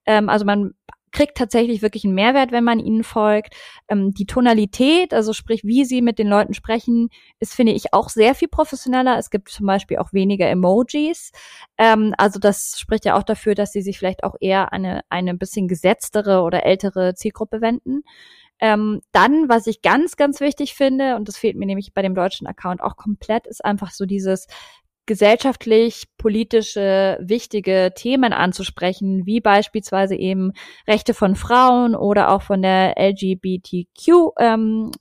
Ähm, 0.05 0.27
also 0.27 0.43
man 0.43 0.73
kriegt 1.11 1.37
tatsächlich 1.37 1.81
wirklich 1.81 2.05
einen 2.05 2.15
Mehrwert, 2.15 2.51
wenn 2.51 2.63
man 2.63 2.79
ihnen 2.79 3.03
folgt. 3.03 3.55
Ähm, 3.87 4.13
die 4.13 4.25
Tonalität, 4.25 5.13
also 5.13 5.33
sprich, 5.33 5.63
wie 5.63 5.85
sie 5.85 6.01
mit 6.01 6.19
den 6.19 6.27
Leuten 6.27 6.53
sprechen, 6.53 7.09
ist, 7.39 7.53
finde 7.53 7.73
ich, 7.73 7.93
auch 7.93 8.09
sehr 8.09 8.35
viel 8.35 8.47
professioneller. 8.47 9.17
Es 9.17 9.29
gibt 9.29 9.49
zum 9.49 9.65
Beispiel 9.65 9.97
auch 9.97 10.13
weniger 10.13 10.47
Emojis. 10.47 11.31
Ähm, 11.77 12.13
also 12.17 12.39
das 12.39 12.79
spricht 12.79 13.05
ja 13.05 13.17
auch 13.17 13.23
dafür, 13.23 13.55
dass 13.55 13.71
sie 13.71 13.81
sich 13.81 13.97
vielleicht 13.97 14.23
auch 14.23 14.35
eher 14.39 14.73
eine, 14.73 15.01
eine 15.09 15.35
bisschen 15.35 15.67
gesetztere 15.67 16.41
oder 16.41 16.65
ältere 16.65 17.15
Zielgruppe 17.15 17.61
wenden. 17.61 18.03
Ähm, 18.61 19.01
dann, 19.13 19.47
was 19.47 19.67
ich 19.67 19.81
ganz, 19.81 20.17
ganz 20.17 20.41
wichtig 20.41 20.73
finde, 20.73 21.15
und 21.15 21.27
das 21.27 21.37
fehlt 21.37 21.55
mir 21.55 21.65
nämlich 21.65 21.93
bei 21.93 22.01
dem 22.01 22.13
deutschen 22.13 22.45
Account 22.45 22.81
auch 22.81 22.97
komplett, 22.97 23.47
ist 23.47 23.63
einfach 23.63 23.91
so 23.91 24.05
dieses 24.05 24.47
gesellschaftlich 25.09 26.03
politische 26.19 27.17
wichtige 27.19 27.93
Themen 27.95 28.31
anzusprechen, 28.31 29.25
wie 29.25 29.41
beispielsweise 29.41 30.13
eben 30.13 30.53
Rechte 30.87 31.15
von 31.15 31.35
Frauen 31.35 31.95
oder 31.95 32.29
auch 32.29 32.43
von 32.43 32.61
der 32.61 32.93
LGBTQ 32.95 34.33
ähm. 34.37 34.91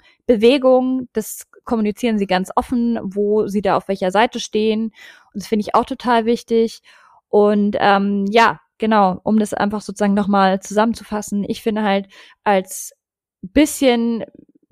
Das 1.13 1.47
kommunizieren 1.65 2.19
sie 2.19 2.27
ganz 2.27 2.51
offen, 2.57 2.99
wo 3.03 3.49
sie 3.49 3.61
da 3.61 3.77
auf 3.77 3.89
welcher 3.89 4.11
Seite 4.11 4.41
stehen. 4.41 4.93
Und 5.35 5.43
das 5.43 5.47
finde 5.47 5.67
ich 5.67 5.75
auch 5.75 5.85
total 5.85 6.25
wichtig. 6.25 6.81
Und 7.29 7.77
ähm, 7.79 8.25
ja, 8.31 8.61
genau, 8.79 9.21
um 9.25 9.39
das 9.39 9.53
einfach 9.53 9.83
sozusagen 9.83 10.15
nochmal 10.15 10.61
zusammenzufassen, 10.61 11.45
ich 11.47 11.63
finde 11.63 11.83
halt 11.83 12.09
als 12.45 12.95
bisschen 13.43 14.25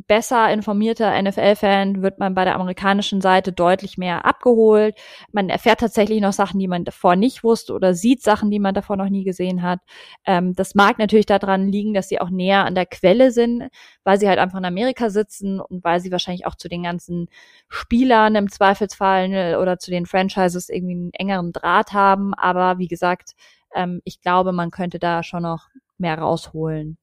besser 0.06 0.52
informierter 0.52 1.20
NFL-Fan 1.20 2.02
wird 2.02 2.18
man 2.18 2.34
bei 2.34 2.44
der 2.44 2.54
amerikanischen 2.56 3.20
Seite 3.20 3.52
deutlich 3.52 3.98
mehr 3.98 4.24
abgeholt. 4.24 4.96
Man 5.32 5.48
erfährt 5.48 5.80
tatsächlich 5.80 6.20
noch 6.20 6.32
Sachen, 6.32 6.58
die 6.58 6.68
man 6.68 6.84
davor 6.84 7.16
nicht 7.16 7.42
wusste 7.44 7.74
oder 7.74 7.94
sieht 7.94 8.22
Sachen, 8.22 8.50
die 8.50 8.58
man 8.58 8.74
davor 8.74 8.96
noch 8.96 9.08
nie 9.08 9.24
gesehen 9.24 9.62
hat. 9.62 9.80
Ähm, 10.24 10.54
das 10.54 10.74
mag 10.74 10.98
natürlich 10.98 11.26
daran 11.26 11.68
liegen, 11.68 11.94
dass 11.94 12.08
sie 12.08 12.20
auch 12.20 12.30
näher 12.30 12.64
an 12.64 12.74
der 12.74 12.86
Quelle 12.86 13.30
sind, 13.30 13.68
weil 14.04 14.18
sie 14.18 14.28
halt 14.28 14.38
einfach 14.38 14.58
in 14.58 14.64
Amerika 14.64 15.10
sitzen 15.10 15.60
und 15.60 15.82
weil 15.84 16.00
sie 16.00 16.12
wahrscheinlich 16.12 16.46
auch 16.46 16.54
zu 16.54 16.68
den 16.68 16.82
ganzen 16.82 17.28
Spielern 17.68 18.34
im 18.34 18.50
Zweifelsfall 18.50 19.28
ne, 19.28 19.58
oder 19.60 19.78
zu 19.78 19.90
den 19.90 20.06
Franchises 20.06 20.68
irgendwie 20.68 20.94
einen 20.94 21.12
engeren 21.12 21.52
Draht 21.52 21.92
haben. 21.92 22.34
Aber 22.34 22.78
wie 22.78 22.88
gesagt, 22.88 23.32
ähm, 23.74 24.00
ich 24.04 24.20
glaube, 24.20 24.52
man 24.52 24.70
könnte 24.70 24.98
da 24.98 25.22
schon 25.22 25.42
noch 25.42 25.68
mehr 25.98 26.18
rausholen. 26.18 26.98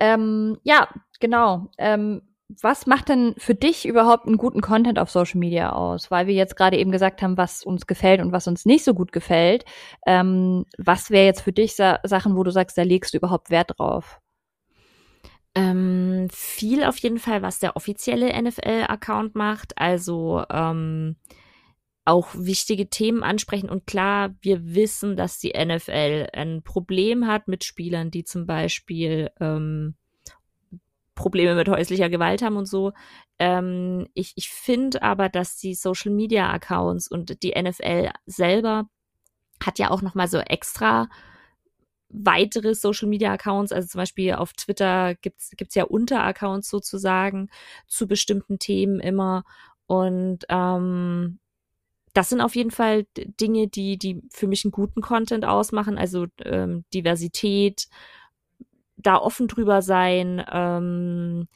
Ähm, 0.00 0.58
ja, 0.62 0.88
genau. 1.20 1.70
Ähm, 1.78 2.22
was 2.62 2.86
macht 2.86 3.08
denn 3.08 3.34
für 3.38 3.54
dich 3.54 3.86
überhaupt 3.86 4.26
einen 4.26 4.36
guten 4.36 4.60
Content 4.60 4.98
auf 4.98 5.10
Social 5.10 5.38
Media 5.40 5.72
aus? 5.72 6.10
Weil 6.10 6.26
wir 6.26 6.34
jetzt 6.34 6.56
gerade 6.56 6.76
eben 6.78 6.92
gesagt 6.92 7.20
haben, 7.22 7.36
was 7.36 7.64
uns 7.64 7.86
gefällt 7.86 8.20
und 8.20 8.30
was 8.32 8.46
uns 8.46 8.64
nicht 8.64 8.84
so 8.84 8.94
gut 8.94 9.10
gefällt. 9.12 9.64
Ähm, 10.06 10.64
was 10.78 11.10
wäre 11.10 11.26
jetzt 11.26 11.40
für 11.40 11.52
dich 11.52 11.74
Sa 11.74 11.98
Sachen, 12.04 12.36
wo 12.36 12.44
du 12.44 12.52
sagst, 12.52 12.78
da 12.78 12.82
legst 12.82 13.14
du 13.14 13.18
überhaupt 13.18 13.50
Wert 13.50 13.72
drauf? 13.76 14.20
Ähm, 15.56 16.28
viel 16.30 16.84
auf 16.84 16.98
jeden 16.98 17.18
Fall, 17.18 17.42
was 17.42 17.58
der 17.58 17.76
offizielle 17.76 18.30
NFL-Account 18.40 19.34
macht. 19.34 19.76
Also 19.78 20.44
ähm, 20.50 21.16
auch 22.06 22.28
wichtige 22.34 22.88
Themen 22.88 23.22
ansprechen. 23.22 23.68
Und 23.68 23.86
klar, 23.86 24.34
wir 24.40 24.74
wissen, 24.74 25.16
dass 25.16 25.38
die 25.38 25.52
NFL 25.56 26.28
ein 26.32 26.62
Problem 26.62 27.26
hat 27.26 27.48
mit 27.48 27.64
Spielern, 27.64 28.10
die 28.10 28.24
zum 28.24 28.46
Beispiel 28.46 29.30
ähm, 29.40 29.96
Probleme 31.16 31.56
mit 31.56 31.68
häuslicher 31.68 32.08
Gewalt 32.08 32.42
haben 32.42 32.56
und 32.56 32.66
so. 32.66 32.92
Ähm, 33.38 34.06
ich 34.14 34.32
ich 34.36 34.50
finde 34.50 35.02
aber, 35.02 35.28
dass 35.28 35.56
die 35.56 35.74
Social 35.74 36.12
Media 36.12 36.50
Accounts 36.50 37.08
und 37.08 37.42
die 37.42 37.60
NFL 37.60 38.10
selber 38.26 38.88
hat 39.64 39.78
ja 39.78 39.90
auch 39.90 40.02
noch 40.02 40.14
mal 40.14 40.28
so 40.28 40.38
extra 40.38 41.08
weitere 42.08 42.74
Social 42.74 43.08
Media 43.08 43.32
Accounts, 43.32 43.72
also 43.72 43.88
zum 43.88 44.00
Beispiel 44.00 44.34
auf 44.34 44.52
Twitter 44.52 45.16
gibt's 45.16 45.50
gibt's 45.56 45.74
ja 45.74 45.84
Unteraccounts 45.84 46.68
sozusagen 46.68 47.48
zu 47.88 48.06
bestimmten 48.06 48.58
Themen 48.58 49.00
immer 49.00 49.44
und 49.86 50.44
ähm, 50.48 51.40
das 52.16 52.30
sind 52.30 52.40
auf 52.40 52.56
jeden 52.56 52.70
Fall 52.70 53.06
Dinge, 53.14 53.68
die 53.68 53.98
die 53.98 54.22
für 54.32 54.46
mich 54.46 54.64
einen 54.64 54.72
guten 54.72 55.02
Content 55.02 55.44
ausmachen, 55.44 55.98
also 55.98 56.26
ähm, 56.42 56.84
Diversität, 56.94 57.88
da 58.96 59.18
offen 59.18 59.48
drüber 59.48 59.82
sein, 59.82 60.42
ähm, 60.50 61.46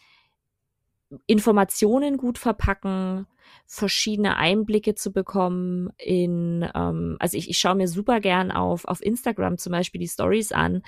Informationen 1.27 2.19
gut 2.19 2.37
verpacken, 2.37 3.27
verschiedene 3.67 4.37
Einblicke 4.37 4.95
zu 4.95 5.13
bekommen 5.13 5.91
in, 5.97 6.69
ähm, 6.75 7.17
also 7.21 7.39
ich, 7.39 7.49
ich 7.49 7.59
schaue 7.59 7.77
mir 7.77 7.89
super 7.89 8.21
gern 8.21 8.51
auf, 8.51 8.85
auf 8.85 9.03
Instagram 9.03 9.57
zum 9.57 9.73
Beispiel 9.73 10.01
die 10.01 10.09
Stories 10.09 10.53
an, 10.53 10.83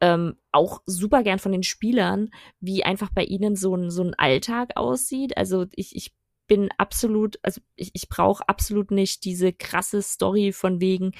ähm, 0.00 0.36
auch 0.50 0.82
super 0.86 1.22
gern 1.22 1.38
von 1.38 1.52
den 1.52 1.62
Spielern, 1.62 2.30
wie 2.60 2.84
einfach 2.84 3.10
bei 3.14 3.24
ihnen 3.24 3.54
so 3.54 3.76
ein, 3.76 3.90
so 3.90 4.02
ein 4.02 4.14
Alltag 4.14 4.72
aussieht. 4.76 5.36
Also 5.36 5.66
ich, 5.76 5.94
ich 5.94 6.12
bin 6.48 6.68
absolut, 6.78 7.38
also 7.42 7.60
ich, 7.76 7.90
ich 7.92 8.08
brauche 8.08 8.48
absolut 8.48 8.90
nicht 8.90 9.24
diese 9.24 9.52
krasse 9.52 10.02
Story 10.02 10.52
von 10.52 10.80
wegen, 10.80 11.12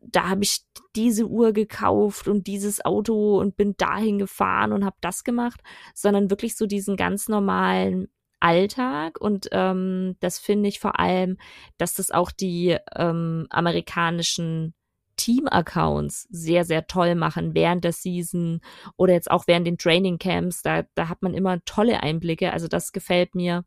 da 0.00 0.30
habe 0.30 0.44
ich 0.44 0.62
diese 0.96 1.26
Uhr 1.26 1.52
gekauft 1.52 2.28
und 2.28 2.46
dieses 2.46 2.84
Auto 2.84 3.38
und 3.38 3.56
bin 3.56 3.76
dahin 3.76 4.18
gefahren 4.18 4.72
und 4.72 4.84
habe 4.84 4.96
das 5.02 5.24
gemacht, 5.24 5.60
sondern 5.94 6.30
wirklich 6.30 6.56
so 6.56 6.66
diesen 6.66 6.96
ganz 6.96 7.28
normalen 7.28 8.08
Alltag 8.40 9.20
und 9.20 9.48
ähm, 9.52 10.16
das 10.20 10.38
finde 10.38 10.68
ich 10.68 10.80
vor 10.80 10.98
allem, 10.98 11.38
dass 11.78 11.94
das 11.94 12.10
auch 12.10 12.30
die 12.30 12.76
ähm, 12.94 13.46
amerikanischen 13.50 14.74
Team-Accounts 15.16 16.26
sehr, 16.30 16.64
sehr 16.64 16.86
toll 16.86 17.14
machen 17.14 17.54
während 17.54 17.84
der 17.84 17.92
Season 17.92 18.60
oder 18.96 19.14
jetzt 19.14 19.30
auch 19.30 19.44
während 19.46 19.66
den 19.66 19.78
Training 19.78 20.18
Camps. 20.18 20.62
Da, 20.62 20.84
da 20.94 21.08
hat 21.08 21.22
man 21.22 21.34
immer 21.34 21.64
tolle 21.64 22.02
Einblicke. 22.02 22.52
Also 22.52 22.68
das 22.68 22.92
gefällt 22.92 23.34
mir. 23.34 23.64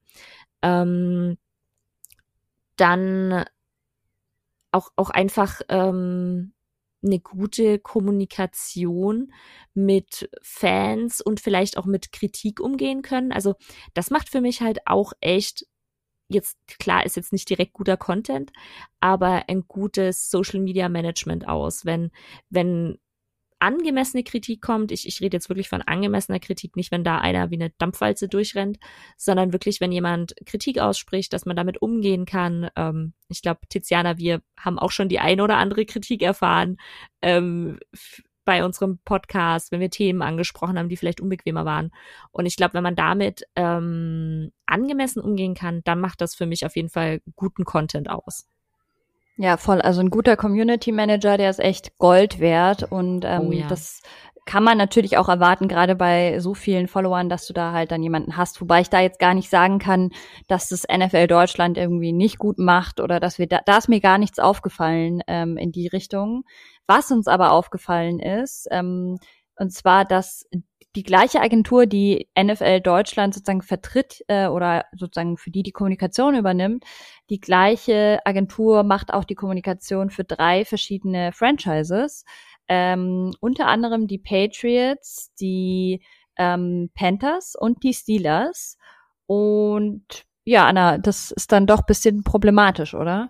Ähm, 0.62 1.38
dann 2.78 3.46
auch, 4.72 4.92
auch 4.96 5.10
einfach 5.10 5.62
ähm, 5.70 6.54
eine 7.04 7.20
gute 7.20 7.80
Kommunikation 7.80 9.34
mit 9.74 10.30
Fans 10.42 11.22
und 11.22 11.40
vielleicht 11.40 11.78
auch 11.78 11.86
mit 11.86 12.12
Kritik 12.12 12.60
umgehen 12.60 13.02
können. 13.02 13.32
Also 13.32 13.56
das 13.94 14.10
macht 14.10 14.30
für 14.30 14.42
mich 14.42 14.62
halt 14.62 14.80
auch 14.86 15.14
echt 15.22 15.66
jetzt 16.30 16.58
klar 16.80 17.06
ist 17.06 17.16
jetzt 17.16 17.32
nicht 17.32 17.50
direkt 17.50 17.74
guter 17.74 17.98
Content, 17.98 18.52
aber 19.00 19.46
ein 19.48 19.66
gutes 19.68 20.30
Social 20.30 20.60
Media 20.60 20.90
Management 20.90 21.48
aus, 21.48 21.86
wenn 21.86 22.12
wenn 22.50 23.00
angemessene 23.60 24.24
Kritik 24.24 24.62
kommt, 24.62 24.92
ich, 24.92 25.08
ich 25.08 25.22
rede 25.22 25.38
jetzt 25.38 25.50
wirklich 25.50 25.70
von 25.70 25.82
angemessener 25.82 26.40
Kritik, 26.40 26.76
nicht 26.76 26.92
wenn 26.92 27.04
da 27.04 27.18
einer 27.20 27.50
wie 27.50 27.56
eine 27.56 27.72
Dampfwalze 27.78 28.28
durchrennt, 28.28 28.78
sondern 29.18 29.54
wirklich, 29.54 29.82
wenn 29.82 29.92
jemand 29.92 30.36
Kritik 30.46 30.80
ausspricht, 30.80 31.34
dass 31.34 31.46
man 31.46 31.56
damit 31.56 31.82
umgehen 31.82 32.26
kann. 32.26 32.70
Ähm, 32.76 33.14
ich 33.30 33.42
glaube, 33.42 33.62
Tiziana, 33.70 34.18
wir 34.18 34.42
haben 34.60 34.80
auch 34.80 34.92
schon 34.92 35.10
die 35.10 35.20
eine 35.20 35.44
oder 35.44 35.58
andere 35.58 35.86
Kritik 35.86 36.22
erfahren 36.22 36.78
ähm, 37.22 37.80
bei 38.46 38.64
unserem 38.64 39.00
Podcast, 39.04 39.72
wenn 39.72 39.82
wir 39.82 39.90
Themen 39.90 40.22
angesprochen 40.22 40.80
haben, 40.80 40.88
die 40.88 40.96
vielleicht 40.96 41.20
unbequemer 41.20 41.66
waren. 41.66 41.92
Und 42.32 42.46
ich 42.46 42.56
glaube, 42.56 42.76
wenn 42.76 42.84
man 42.84 42.96
damit 42.96 43.44
ähm, 43.56 44.52
angemessen 44.66 45.22
umgehen 45.22 45.54
kann, 45.54 45.82
dann 45.84 46.00
macht 46.00 46.22
das 46.22 46.34
für 46.34 46.46
mich 46.46 46.66
auf 46.66 46.76
jeden 46.78 46.90
Fall 46.90 47.22
guten 47.36 47.66
Content 47.66 48.10
aus. 48.10 48.48
Ja, 49.38 49.58
voll. 49.58 49.82
Also 49.82 50.02
ein 50.02 50.10
guter 50.10 50.36
Community 50.36 50.92
Manager, 50.92 51.38
der 51.38 51.52
ist 51.52 51.60
echt 51.60 51.98
Gold 52.00 52.40
wert 52.40 52.84
und 52.92 53.24
ähm, 53.24 53.48
oh, 53.48 53.52
ja. 53.52 53.68
das 53.68 54.02
kann 54.48 54.64
man 54.64 54.78
natürlich 54.78 55.18
auch 55.18 55.30
erwarten, 55.30 55.68
gerade 55.68 55.96
bei 55.96 56.40
so 56.40 56.54
vielen 56.54 56.88
Followern, 56.88 57.30
dass 57.30 57.46
du 57.46 57.54
da 57.54 57.74
halt 57.74 57.92
dann 57.92 58.02
jemanden 58.02 58.38
hast. 58.38 58.62
Wobei 58.62 58.82
ich 58.82 58.90
da 58.90 59.02
jetzt 59.02 59.20
gar 59.20 59.34
nicht 59.34 59.50
sagen 59.50 59.78
kann, 59.78 60.10
dass 60.48 60.70
das 60.70 60.88
NFL 60.92 61.28
Deutschland 61.28 61.78
irgendwie 61.78 62.14
nicht 62.14 62.40
gut 62.40 62.58
macht 62.58 63.00
oder 63.00 63.20
dass 63.20 63.38
wir 63.38 63.48
da, 63.48 63.60
da 63.66 63.78
ist 63.78 63.90
mir 63.90 64.00
gar 64.00 64.18
nichts 64.18 64.40
aufgefallen 64.40 65.22
ähm, 65.28 65.58
in 65.58 65.72
die 65.72 65.88
Richtung. 65.88 66.44
Was 66.88 67.12
uns 67.12 67.28
aber 67.28 67.52
aufgefallen 67.52 68.20
ist, 68.20 68.68
ähm, 68.72 69.18
und 69.58 69.74
zwar, 69.74 70.06
dass 70.06 70.48
die 70.98 71.04
gleiche 71.04 71.42
Agentur, 71.42 71.86
die 71.86 72.28
NFL 72.36 72.82
Deutschland 72.82 73.36
sozusagen 73.36 73.62
vertritt 73.62 74.26
äh, 74.28 74.48
oder 74.48 74.86
sozusagen 74.94 75.38
für 75.38 75.52
die 75.52 75.62
die 75.62 75.72
Kommunikation 75.72 76.34
übernimmt, 76.34 76.86
die 77.30 77.40
gleiche 77.40 78.20
Agentur 78.26 78.82
macht 78.82 79.14
auch 79.14 79.24
die 79.24 79.36
Kommunikation 79.36 80.10
für 80.10 80.24
drei 80.24 80.66
verschiedene 80.66 81.32
Franchises, 81.34 82.26
ähm, 82.68 83.32
unter 83.42 83.68
anderem 83.68 84.08
die 84.08 84.18
Patriots, 84.18 85.32
die 85.40 86.02
ähm, 86.36 86.90
Panthers 86.96 87.56
und 87.56 87.84
die 87.84 87.94
Steelers. 87.94 88.80
Und 89.28 90.26
ja, 90.46 90.66
Anna, 90.66 90.98
das 90.98 91.30
ist 91.30 91.52
dann 91.52 91.68
doch 91.68 91.84
bisschen 91.86 92.24
problematisch, 92.24 92.96
oder? 92.96 93.30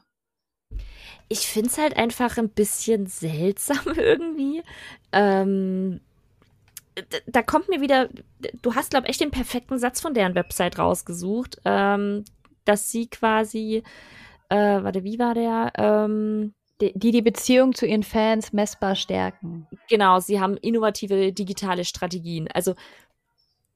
Ich 1.28 1.40
find's 1.40 1.78
halt 1.78 1.98
einfach 1.98 2.38
ein 2.38 2.50
bisschen 2.50 3.08
seltsam 3.08 3.88
irgendwie. 3.98 4.64
Ähm, 5.12 6.00
da 7.28 7.42
kommt 7.42 7.70
mir 7.70 7.82
wieder, 7.82 8.10
du 8.62 8.76
hast, 8.76 8.92
glaube 8.92 9.06
ich, 9.06 9.12
echt 9.12 9.22
den 9.22 9.32
perfekten 9.32 9.78
Satz 9.78 10.02
von 10.02 10.14
deren 10.14 10.36
Website 10.36 10.80
rausgesucht, 10.80 11.62
ähm, 11.66 12.26
dass 12.66 12.90
sie 12.90 13.08
quasi, 13.08 13.84
äh, 14.50 14.84
warte, 14.84 15.04
wie 15.04 15.20
war 15.20 15.34
der? 15.34 15.72
Ähm, 15.78 16.54
die, 16.82 17.12
die 17.12 17.22
Beziehung 17.22 17.74
zu 17.74 17.88
ihren 17.88 18.04
Fans 18.04 18.54
messbar 18.54 18.96
stärken. 18.96 19.68
Genau, 19.90 20.20
sie 20.20 20.40
haben 20.40 20.58
innovative 20.58 21.34
digitale 21.34 21.86
Strategien. 21.86 22.48
Also 22.54 22.76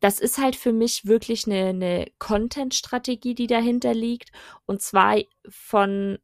das 0.01 0.19
ist 0.19 0.38
halt 0.38 0.55
für 0.55 0.73
mich 0.73 1.05
wirklich 1.05 1.45
eine, 1.45 1.69
eine 1.69 2.12
Content-Strategie, 2.19 3.36
die 3.36 3.47
dahinter 3.47 3.93
liegt. 3.93 4.31
Und 4.65 4.81
zwar 4.81 5.17
von 5.47 6.19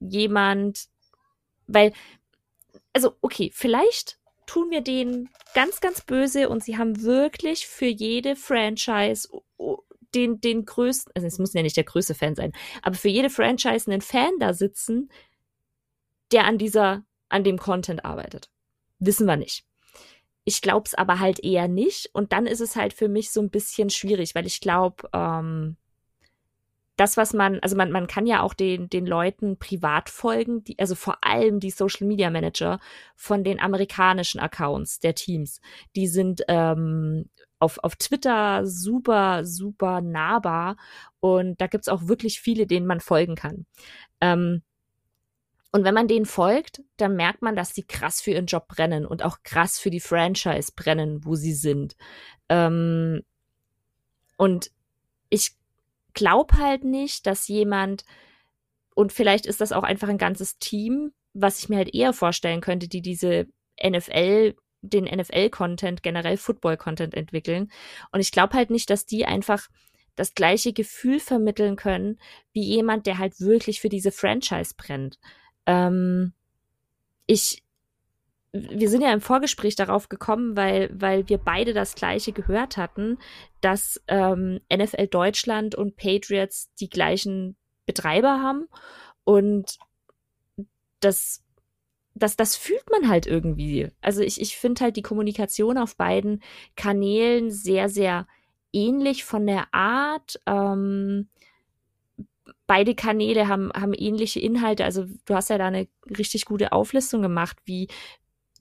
jemand, 0.00 0.86
weil, 1.66 1.92
also 2.92 3.14
okay, 3.20 3.50
vielleicht 3.52 4.18
tun 4.52 4.70
wir 4.70 4.82
denen 4.82 5.30
ganz, 5.54 5.80
ganz 5.80 6.02
böse 6.02 6.50
und 6.50 6.62
sie 6.62 6.76
haben 6.76 7.02
wirklich 7.02 7.66
für 7.66 7.86
jede 7.86 8.36
Franchise 8.36 9.26
den, 10.14 10.42
den 10.42 10.66
größten, 10.66 11.10
also 11.14 11.26
es 11.26 11.38
muss 11.38 11.54
ja 11.54 11.62
nicht 11.62 11.78
der 11.78 11.84
größte 11.84 12.14
Fan 12.14 12.34
sein, 12.34 12.52
aber 12.82 12.94
für 12.94 13.08
jede 13.08 13.30
Franchise 13.30 13.90
einen 13.90 14.02
Fan 14.02 14.32
da 14.40 14.52
sitzen, 14.52 15.10
der 16.32 16.44
an 16.44 16.58
dieser, 16.58 17.02
an 17.30 17.44
dem 17.44 17.56
Content 17.56 18.04
arbeitet. 18.04 18.50
Wissen 18.98 19.26
wir 19.26 19.36
nicht. 19.36 19.64
Ich 20.44 20.60
glaube 20.60 20.84
es 20.86 20.92
aber 20.92 21.18
halt 21.18 21.42
eher 21.42 21.66
nicht. 21.66 22.10
Und 22.12 22.32
dann 22.32 22.46
ist 22.46 22.60
es 22.60 22.76
halt 22.76 22.92
für 22.92 23.08
mich 23.08 23.30
so 23.30 23.40
ein 23.40 23.48
bisschen 23.48 23.88
schwierig, 23.88 24.34
weil 24.34 24.46
ich 24.46 24.60
glaube, 24.60 25.08
ähm, 25.14 25.76
das, 26.96 27.16
was 27.16 27.32
man, 27.32 27.58
also 27.60 27.76
man, 27.76 27.90
man 27.90 28.06
kann 28.06 28.26
ja 28.26 28.42
auch 28.42 28.54
den, 28.54 28.88
den 28.88 29.06
Leuten 29.06 29.58
privat 29.58 30.10
folgen, 30.10 30.62
die, 30.64 30.78
also 30.78 30.94
vor 30.94 31.18
allem 31.22 31.58
die 31.58 31.70
Social 31.70 32.06
Media 32.06 32.30
Manager 32.30 32.78
von 33.16 33.44
den 33.44 33.60
amerikanischen 33.60 34.40
Accounts 34.40 35.00
der 35.00 35.14
Teams. 35.14 35.60
Die 35.96 36.06
sind 36.06 36.42
ähm, 36.48 37.30
auf, 37.58 37.78
auf 37.82 37.96
Twitter 37.96 38.66
super, 38.66 39.44
super 39.44 40.00
nahbar 40.00 40.76
und 41.20 41.60
da 41.60 41.66
gibt's 41.66 41.88
auch 41.88 42.08
wirklich 42.08 42.40
viele, 42.40 42.66
denen 42.66 42.86
man 42.86 43.00
folgen 43.00 43.36
kann. 43.36 43.66
Ähm, 44.20 44.62
und 45.74 45.84
wenn 45.84 45.94
man 45.94 46.08
denen 46.08 46.26
folgt, 46.26 46.82
dann 46.98 47.16
merkt 47.16 47.40
man, 47.40 47.56
dass 47.56 47.74
sie 47.74 47.84
krass 47.84 48.20
für 48.20 48.32
ihren 48.32 48.44
Job 48.44 48.68
brennen 48.68 49.06
und 49.06 49.24
auch 49.24 49.38
krass 49.42 49.78
für 49.78 49.88
die 49.88 50.00
Franchise 50.00 50.72
brennen, 50.76 51.24
wo 51.24 51.34
sie 51.34 51.54
sind. 51.54 51.96
Ähm, 52.50 53.22
und 54.36 54.70
ich 55.30 55.52
glaub 56.14 56.54
halt 56.54 56.84
nicht, 56.84 57.26
dass 57.26 57.48
jemand, 57.48 58.04
und 58.94 59.12
vielleicht 59.12 59.46
ist 59.46 59.60
das 59.60 59.72
auch 59.72 59.82
einfach 59.82 60.08
ein 60.08 60.18
ganzes 60.18 60.58
Team, 60.58 61.12
was 61.34 61.58
ich 61.58 61.68
mir 61.68 61.76
halt 61.76 61.94
eher 61.94 62.12
vorstellen 62.12 62.60
könnte, 62.60 62.88
die 62.88 63.02
diese 63.02 63.46
NFL, 63.82 64.54
den 64.82 65.04
NFL-Content, 65.04 66.02
generell 66.02 66.36
Football-Content 66.36 67.14
entwickeln. 67.14 67.70
Und 68.10 68.20
ich 68.20 68.32
glaube 68.32 68.54
halt 68.54 68.70
nicht, 68.70 68.90
dass 68.90 69.06
die 69.06 69.24
einfach 69.24 69.68
das 70.16 70.34
gleiche 70.34 70.72
Gefühl 70.72 71.20
vermitteln 71.20 71.76
können, 71.76 72.18
wie 72.52 72.64
jemand, 72.64 73.06
der 73.06 73.18
halt 73.18 73.40
wirklich 73.40 73.80
für 73.80 73.88
diese 73.88 74.12
Franchise 74.12 74.74
brennt. 74.76 75.18
Ähm, 75.66 76.34
ich, 77.26 77.62
wir 78.52 78.90
sind 78.90 79.00
ja 79.00 79.12
im 79.12 79.22
Vorgespräch 79.22 79.76
darauf 79.76 80.08
gekommen, 80.08 80.56
weil, 80.56 80.90
weil 80.92 81.28
wir 81.28 81.38
beide 81.38 81.72
das 81.72 81.94
Gleiche 81.94 82.32
gehört 82.32 82.76
hatten, 82.76 83.18
dass 83.62 84.00
ähm, 84.08 84.60
NFL 84.72 85.06
Deutschland 85.06 85.74
und 85.74 85.96
Patriots 85.96 86.70
die 86.78 86.90
gleichen 86.90 87.56
Betreiber 87.86 88.42
haben. 88.42 88.68
Und 89.24 89.78
das, 91.00 91.42
das, 92.14 92.36
das 92.36 92.56
fühlt 92.56 92.84
man 92.90 93.08
halt 93.08 93.26
irgendwie. 93.26 93.88
Also 94.02 94.20
ich, 94.20 94.40
ich 94.40 94.56
finde 94.56 94.84
halt 94.84 94.96
die 94.96 95.02
Kommunikation 95.02 95.78
auf 95.78 95.96
beiden 95.96 96.42
Kanälen 96.76 97.50
sehr, 97.50 97.88
sehr 97.88 98.26
ähnlich 98.72 99.24
von 99.24 99.46
der 99.46 99.72
Art. 99.72 100.40
Ähm, 100.46 101.28
beide 102.66 102.94
Kanäle 102.94 103.48
haben, 103.48 103.70
haben 103.74 103.94
ähnliche 103.94 104.40
Inhalte. 104.40 104.84
Also 104.84 105.06
du 105.24 105.34
hast 105.34 105.48
ja 105.50 105.58
da 105.58 105.66
eine 105.66 105.88
richtig 106.18 106.44
gute 106.44 106.72
Auflistung 106.72 107.22
gemacht, 107.22 107.56
wie 107.64 107.88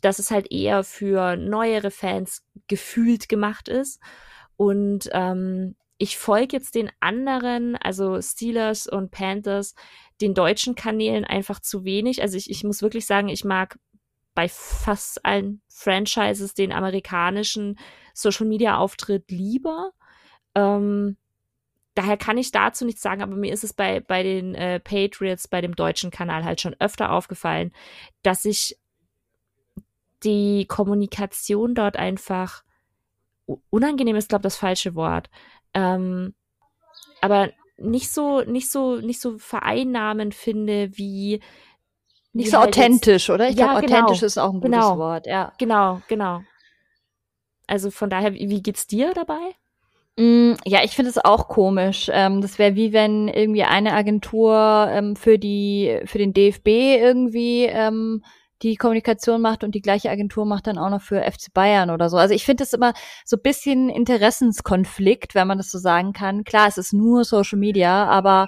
dass 0.02 0.20
es 0.20 0.32
halt 0.32 0.52
eher 0.52 0.84
für 0.84 1.38
neuere 1.38 1.92
Fans 1.92 2.44
gefühlt 2.68 3.30
gemacht 3.30 3.70
ist. 3.70 4.00
Und 4.58 5.10
ähm, 5.14 5.76
ich 5.98 6.18
folge 6.18 6.58
jetzt 6.58 6.76
den 6.76 6.92
anderen, 7.00 7.76
also 7.76 8.20
Steelers 8.22 8.88
und 8.88 9.12
Panthers, 9.12 9.76
den 10.20 10.34
deutschen 10.34 10.76
Kanälen 10.76 11.26
einfach 11.26 11.60
zu 11.60 11.84
wenig. 11.84 12.22
Also 12.22 12.38
ich, 12.38 12.50
ich 12.50 12.64
muss 12.64 12.82
wirklich 12.82 13.06
sagen, 13.06 13.30
ich 13.30 13.46
mag 13.46 13.78
bei 14.34 14.48
fast 14.50 15.26
allen 15.26 15.62
Franchises 15.68 16.54
den 16.54 16.72
amerikanischen 16.72 17.78
Social 18.14 18.48
Media 18.48 18.78
Auftritt 18.78 19.30
lieber. 19.30 19.92
Ähm, 20.56 21.18
daher 21.96 22.18
kann 22.18 22.38
ich 22.38 22.52
dazu 22.52 22.86
nichts 22.86 23.02
sagen, 23.02 23.22
aber 23.22 23.36
mir 23.36 23.54
ist 23.54 23.64
es 23.64 23.74
bei, 23.74 24.00
bei 24.00 24.24
den 24.24 24.56
äh, 24.56 24.80
Patriots, 24.80 25.48
bei 25.48 25.62
dem 25.62 25.76
deutschen 25.76 26.12
Kanal 26.12 26.46
halt 26.46 26.62
schon 26.62 26.76
öfter 26.80 27.12
aufgefallen, 27.12 27.74
dass 28.24 28.46
ich 28.46 28.78
die 30.24 30.66
Kommunikation 30.68 31.76
dort 31.76 31.98
einfach 31.98 32.64
unangenehm 33.70 34.16
ist, 34.16 34.30
glaube 34.30 34.44
das 34.44 34.56
falsche 34.56 34.96
Wort. 34.96 35.30
Ähm, 35.74 36.34
aber 37.22 37.50
nicht 37.78 38.12
so, 38.12 38.42
nicht 38.42 38.72
so, 38.72 38.98
nicht 38.98 39.20
so 39.20 39.38
vereinnahmend 39.38 40.36
finde, 40.36 40.98
wie 40.98 41.42
nicht 42.34 42.52
so 42.52 42.60
halt 42.60 42.70
authentisch, 42.70 43.28
jetzt, 43.28 43.34
oder? 43.34 43.50
Ich 43.50 43.56
ja, 43.56 43.72
glaube, 43.72 43.86
genau, 43.86 44.00
authentisch 44.00 44.24
ist 44.24 44.38
auch 44.38 44.54
ein 44.54 44.62
gutes 44.62 44.72
genau, 44.72 44.98
Wort, 44.98 45.28
ja. 45.28 45.52
Genau, 45.58 46.02
genau. 46.08 46.42
Also 47.68 47.92
von 47.92 48.10
daher, 48.10 48.34
wie 48.34 48.62
geht's 48.62 48.88
dir 48.88 49.14
dabei? 49.14 49.56
Mm, 50.18 50.54
ja, 50.66 50.84
ich 50.84 50.92
finde 50.92 51.10
es 51.10 51.18
auch 51.18 51.48
komisch. 51.48 52.10
Ähm, 52.14 52.42
das 52.42 52.60
wäre 52.60 52.76
wie 52.76 52.94
wenn 52.94 53.28
irgendwie 53.28 53.64
eine 53.64 53.94
Agentur 53.94 54.88
ähm, 54.92 55.16
für 55.16 55.40
die 55.40 56.00
für 56.06 56.18
den 56.18 56.34
DFB 56.34 56.68
irgendwie 56.68 57.66
ähm, 57.66 58.24
die 58.62 58.76
Kommunikation 58.76 59.42
macht 59.42 59.64
und 59.64 59.74
die 59.76 59.82
gleiche 59.82 60.10
Agentur 60.10 60.46
macht 60.46 60.68
dann 60.68 60.78
auch 60.78 60.90
noch 60.90 61.02
für 61.02 61.22
FC 61.22 61.54
Bayern 61.54 61.90
oder 61.90 62.10
so. 62.10 62.18
Also 62.18 62.34
ich 62.34 62.46
finde 62.46 62.64
das 62.64 62.74
immer 62.74 62.94
so 63.26 63.38
bisschen 63.38 63.90
Interessenskonflikt, 63.90 65.36
wenn 65.36 65.48
man 65.48 65.58
das 65.58 65.72
so 65.72 65.80
sagen 65.80 66.14
kann. 66.14 66.44
Klar, 66.44 66.68
es 66.68 66.78
ist 66.78 66.94
nur 66.94 67.24
Social 67.24 67.58
Media, 67.58 68.06
aber 68.06 68.48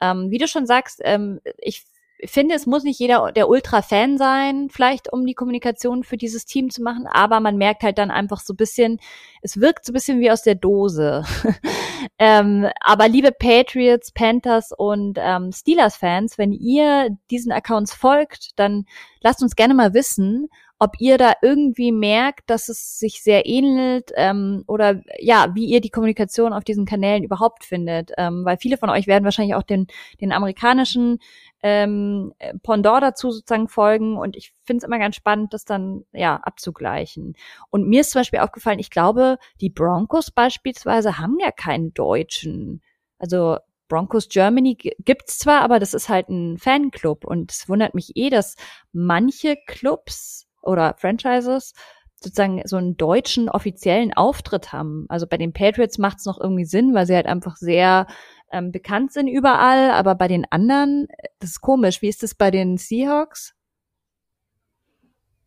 ähm, 0.00 0.30
wie 0.30 0.38
du 0.38 0.46
schon 0.48 0.66
sagst, 0.66 1.00
ähm, 1.02 1.40
ich 1.58 1.84
finde, 2.24 2.54
es 2.54 2.66
muss 2.66 2.84
nicht 2.84 2.98
jeder 2.98 3.32
der 3.32 3.48
Ultra-Fan 3.48 4.18
sein, 4.18 4.68
vielleicht 4.70 5.12
um 5.12 5.26
die 5.26 5.34
Kommunikation 5.34 6.04
für 6.04 6.16
dieses 6.16 6.46
Team 6.46 6.70
zu 6.70 6.82
machen, 6.82 7.06
aber 7.06 7.40
man 7.40 7.56
merkt 7.56 7.82
halt 7.82 7.98
dann 7.98 8.10
einfach 8.10 8.40
so 8.40 8.54
bisschen, 8.54 9.00
es 9.42 9.60
wirkt 9.60 9.84
so 9.84 9.92
bisschen 9.92 10.20
wie 10.20 10.30
aus 10.30 10.42
der 10.42 10.54
Dose. 10.54 11.24
ähm, 12.18 12.66
aber 12.80 13.08
liebe 13.08 13.32
Patriots, 13.32 14.12
Panthers 14.12 14.70
und 14.76 15.18
ähm, 15.20 15.52
Steelers-Fans, 15.52 16.38
wenn 16.38 16.52
ihr 16.52 17.10
diesen 17.30 17.52
Accounts 17.52 17.94
folgt, 17.94 18.58
dann 18.58 18.86
lasst 19.20 19.42
uns 19.42 19.56
gerne 19.56 19.74
mal 19.74 19.94
wissen, 19.94 20.48
ob 20.78 21.00
ihr 21.00 21.18
da 21.18 21.34
irgendwie 21.40 21.92
merkt, 21.92 22.50
dass 22.50 22.68
es 22.68 22.98
sich 22.98 23.22
sehr 23.22 23.46
ähnelt 23.46 24.10
ähm, 24.16 24.64
oder 24.66 25.00
ja, 25.18 25.54
wie 25.54 25.66
ihr 25.66 25.80
die 25.80 25.90
Kommunikation 25.90 26.52
auf 26.52 26.64
diesen 26.64 26.84
Kanälen 26.84 27.24
überhaupt 27.24 27.64
findet. 27.64 28.12
Ähm, 28.18 28.44
weil 28.44 28.56
viele 28.58 28.76
von 28.76 28.90
euch 28.90 29.06
werden 29.06 29.24
wahrscheinlich 29.24 29.54
auch 29.54 29.62
den, 29.62 29.86
den 30.20 30.32
amerikanischen 30.32 31.18
ähm, 31.62 32.34
Pendant 32.62 33.02
dazu 33.02 33.30
sozusagen 33.30 33.68
folgen 33.68 34.18
und 34.18 34.36
ich 34.36 34.52
finde 34.64 34.78
es 34.78 34.84
immer 34.84 34.98
ganz 34.98 35.16
spannend, 35.16 35.54
das 35.54 35.64
dann 35.64 36.04
ja 36.12 36.36
abzugleichen. 36.36 37.34
Und 37.70 37.88
mir 37.88 38.02
ist 38.02 38.10
zum 38.10 38.20
Beispiel 38.20 38.40
aufgefallen, 38.40 38.78
ich 38.78 38.90
glaube, 38.90 39.38
die 39.60 39.70
Broncos 39.70 40.30
beispielsweise 40.30 41.18
haben 41.18 41.38
ja 41.40 41.52
keinen 41.52 41.94
Deutschen. 41.94 42.82
Also 43.18 43.58
Broncos 43.88 44.28
Germany 44.28 44.76
gibt's 44.76 45.38
zwar, 45.38 45.60
aber 45.60 45.78
das 45.78 45.94
ist 45.94 46.08
halt 46.08 46.28
ein 46.28 46.58
Fanclub 46.58 47.24
und 47.24 47.52
es 47.52 47.68
wundert 47.68 47.94
mich 47.94 48.16
eh, 48.16 48.28
dass 48.28 48.56
manche 48.92 49.56
Clubs 49.66 50.43
oder 50.64 50.94
Franchises 50.98 51.74
sozusagen 52.16 52.62
so 52.64 52.76
einen 52.76 52.96
deutschen 52.96 53.48
offiziellen 53.48 54.12
Auftritt 54.14 54.72
haben. 54.72 55.06
Also 55.08 55.26
bei 55.26 55.36
den 55.36 55.52
Patriots 55.52 55.98
macht 55.98 56.18
es 56.18 56.24
noch 56.24 56.40
irgendwie 56.40 56.64
Sinn, 56.64 56.94
weil 56.94 57.06
sie 57.06 57.14
halt 57.14 57.26
einfach 57.26 57.56
sehr 57.56 58.06
ähm, 58.50 58.72
bekannt 58.72 59.12
sind 59.12 59.28
überall, 59.28 59.90
aber 59.90 60.14
bei 60.14 60.28
den 60.28 60.44
anderen, 60.50 61.08
das 61.38 61.50
ist 61.50 61.60
komisch. 61.60 62.02
Wie 62.02 62.08
ist 62.08 62.22
das 62.22 62.34
bei 62.34 62.50
den 62.50 62.78
Seahawks? 62.78 63.54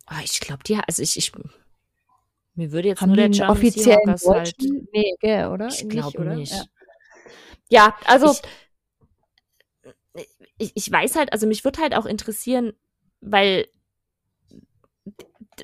Oh, 0.09 0.21
ich 0.23 0.39
glaube, 0.39 0.63
die, 0.63 0.75
also 0.75 1.01
ich, 1.01 1.17
ich, 1.17 1.31
mir 2.55 2.71
würde 2.71 2.89
jetzt 2.89 3.01
haben 3.01 3.13
nur 3.13 3.27
der 3.27 3.49
offiziellen 3.49 4.17
Seahawks 4.17 4.27
halt. 4.27 4.55
Nee, 4.93 5.15
gell, 5.19 5.47
oder? 5.47 5.67
Ich 5.67 5.87
glaube 5.89 6.21
nicht. 6.35 6.51
nicht. 6.51 6.69
Ja. 7.69 7.87
ja. 7.87 7.97
also 8.05 8.35
ich, 10.13 10.27
ich, 10.57 10.71
ich 10.75 10.91
weiß 10.91 11.15
halt, 11.15 11.33
also 11.33 11.47
mich 11.47 11.63
würde 11.63 11.81
halt 11.81 11.95
auch 11.95 12.05
interessieren, 12.05 12.73
weil 13.21 13.67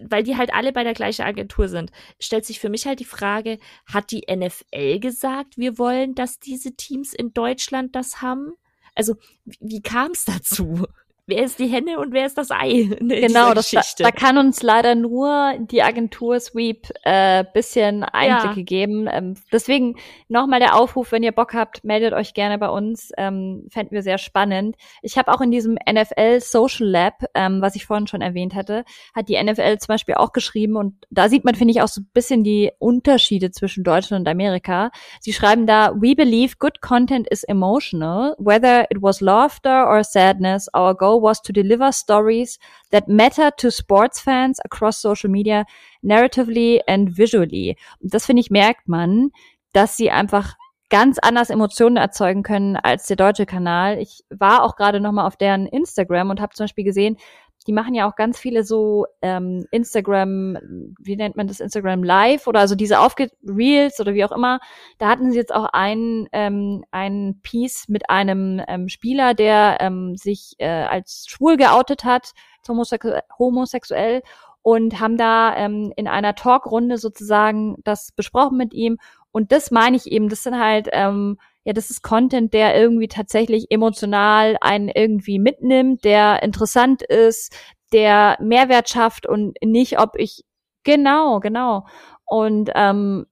weil 0.02 0.24
die 0.24 0.38
halt 0.38 0.54
alle 0.54 0.72
bei 0.72 0.84
der 0.84 0.94
gleichen 0.94 1.24
Agentur 1.24 1.68
sind, 1.68 1.92
stellt 2.20 2.46
sich 2.46 2.60
für 2.60 2.70
mich 2.70 2.86
halt 2.86 3.00
die 3.00 3.06
Frage, 3.06 3.60
hat 3.86 4.12
die 4.12 4.26
NFL 4.30 5.00
gesagt, 5.00 5.58
wir 5.58 5.78
wollen, 5.78 6.16
dass 6.16 6.40
diese 6.40 6.76
Teams 6.76 7.14
in 7.14 7.34
Deutschland 7.34 7.96
das 7.96 8.22
haben? 8.22 8.54
Also, 8.96 9.16
wie, 9.46 9.58
wie 9.62 9.82
kam 9.82 10.12
es 10.12 10.26
dazu? 10.26 10.86
Wer 11.26 11.44
ist 11.44 11.60
die 11.60 11.68
Henne 11.68 12.00
und 12.00 12.14
wer 12.14 12.26
ist 12.26 12.38
das 12.38 12.52
Ei? 12.52 12.90
Genau, 13.24 13.54
das, 13.54 13.72
da, 13.72 13.82
da, 13.98 14.12
kann 14.12 14.38
uns 14.38 14.62
leider 14.64 14.96
nur 14.96 15.54
die 15.60 15.82
Agentur 15.82 16.40
Sweep 16.40 16.90
äh, 17.04 17.46
bisschen 17.54 18.04
Einblicke 18.04 18.60
ja. 18.60 18.66
geben. 18.66 19.08
Ähm, 19.12 19.36
deswegen 19.52 19.96
nochmal 20.28 20.60
der 20.60 20.76
Aufruf, 20.76 21.12
wenn 21.12 21.24
ihr 21.24 21.32
Bock 21.32 21.54
habt, 21.54 21.84
meldet 21.84 22.14
euch 22.14 22.34
gerne 22.34 22.58
bei 22.58 22.70
uns. 22.70 23.12
Ähm, 23.18 23.68
fänden 23.70 23.94
wir 23.94 24.02
sehr 24.02 24.18
spannend. 24.18 24.76
Ich 25.02 25.18
habe 25.18 25.34
auch 25.34 25.42
in 25.42 25.52
diesem 25.52 25.76
NFL 25.76 26.42
Social 26.42 26.88
Lab, 26.88 27.24
ähm, 27.36 27.62
was 27.62 27.76
ich 27.76 27.86
vorhin 27.86 28.08
schon 28.08 28.22
erwähnt 28.22 28.56
hatte, 28.56 28.84
hat 29.16 29.30
die 29.30 29.42
NFL 29.42 29.78
zum 29.78 29.94
Beispiel 29.94 30.16
auch 30.16 30.34
geschrieben 30.34 30.76
und 30.76 31.06
da 31.10 31.30
sieht 31.30 31.46
man, 31.46 31.56
finde 31.56 31.72
ich, 31.72 31.82
auch 31.82 31.88
so 31.88 32.02
ein 32.02 32.10
bisschen 32.14 32.44
die 32.44 32.72
Unterschiede 32.80 33.52
zwischen 33.52 33.84
Deutschland 33.84 34.28
und 34.28 34.32
Amerika. 34.32 34.92
Sie 35.22 35.34
schreiben 35.34 35.68
da, 35.68 35.94
we 35.96 36.16
believe 36.16 36.56
good 36.60 36.82
content 36.82 37.28
is 37.30 37.44
emotional, 37.44 38.36
whether 38.40 38.86
it 38.90 39.02
was 39.02 39.22
laughter 39.22 39.88
or 39.88 40.04
sadness, 40.04 40.68
our 40.76 40.96
goal 40.96 41.13
was 41.22 41.42
to 41.42 41.54
deliver 41.54 41.92
stories 41.92 42.60
that 42.92 43.08
matter 43.08 43.52
to 43.58 43.70
sports 43.70 44.20
fans 44.20 44.60
across 44.64 45.00
social 45.00 45.30
media, 45.30 45.66
narratively 46.02 46.82
and 46.88 47.18
visually. 47.18 47.78
Und 48.00 48.14
das 48.14 48.26
finde 48.26 48.42
ich 48.42 48.50
merkt 48.50 48.88
man, 48.88 49.32
dass 49.74 49.98
sie 49.98 50.12
einfach 50.12 50.56
ganz 50.90 51.18
anders 51.18 51.50
Emotionen 51.50 51.98
erzeugen 51.98 52.44
können 52.44 52.76
als 52.76 53.08
der 53.08 53.16
deutsche 53.16 53.48
Kanal. 53.48 53.98
Ich 53.98 54.24
war 54.30 54.62
auch 54.64 54.76
gerade 54.76 55.00
noch 55.00 55.12
mal 55.12 55.26
auf 55.26 55.38
deren 55.38 55.66
Instagram 55.66 56.30
und 56.30 56.40
habe 56.40 56.54
zum 56.54 56.66
Beispiel 56.66 56.84
gesehen, 56.84 57.18
die 57.64 57.74
machen 57.74 57.94
ja 57.94 58.10
auch 58.10 58.16
ganz 58.16 58.38
viele 58.38 58.64
so 58.64 59.06
ähm, 59.22 59.66
Instagram, 59.72 60.58
wie 61.00 61.16
nennt 61.16 61.36
man 61.36 61.48
das, 61.48 61.60
Instagram 61.60 62.04
Live 62.04 62.48
oder 62.48 62.60
also 62.60 62.76
diese 62.76 63.00
Aufge 63.00 63.30
Reels 63.44 64.00
oder 64.00 64.14
wie 64.14 64.26
auch 64.26 64.32
immer. 64.32 64.60
Da 64.98 65.08
hatten 65.10 65.32
sie 65.32 65.38
jetzt 65.38 65.54
auch 65.54 65.70
ein, 65.74 66.28
ähm, 66.32 66.84
ein 66.92 67.40
Piece 67.44 67.88
mit 67.88 68.10
einem 68.10 68.62
ähm, 68.68 68.90
Spieler, 68.90 69.34
der 69.34 69.78
ähm, 69.80 70.16
sich 70.16 70.56
äh, 70.60 70.68
als 70.68 71.26
schwul 71.28 71.58
geoutet 71.58 72.04
hat, 72.04 72.32
homosexu 72.68 73.10
homosexuell 73.38 74.22
und 74.64 75.00
haben 75.00 75.18
da 75.18 75.56
ähm, 75.58 75.92
in 75.96 76.08
einer 76.08 76.36
Talkrunde 76.36 76.98
sozusagen 76.98 77.76
das 77.84 78.12
besprochen 78.14 78.58
mit 78.58 78.74
ihm. 78.74 78.98
Und 79.34 79.52
das 79.52 79.70
meine 79.72 79.98
ich 79.98 80.10
eben, 80.10 80.30
das 80.30 80.44
sind 80.44 80.58
halt 80.58 80.88
ähm, 80.94 81.38
ja, 81.66 81.74
das 81.74 81.90
ist 81.90 82.02
Content, 82.04 82.54
der 82.54 82.76
irgendwie 82.80 83.08
tatsächlich 83.08 83.68
emotional 83.72 84.58
einen 84.62 84.90
irgendwie 84.90 85.40
mitnimmt, 85.40 86.04
der 86.04 86.44
interessant 86.44 87.02
ist, 87.04 87.56
der 87.94 88.38
Mehrwert 88.42 88.90
schafft 88.90 89.28
und 89.28 89.58
nicht, 89.64 90.00
ob 90.00 90.18
ich 90.18 90.44
genau, 90.84 91.40
genau. 91.40 91.86
Und 92.26 92.70
ähm, 92.76 93.26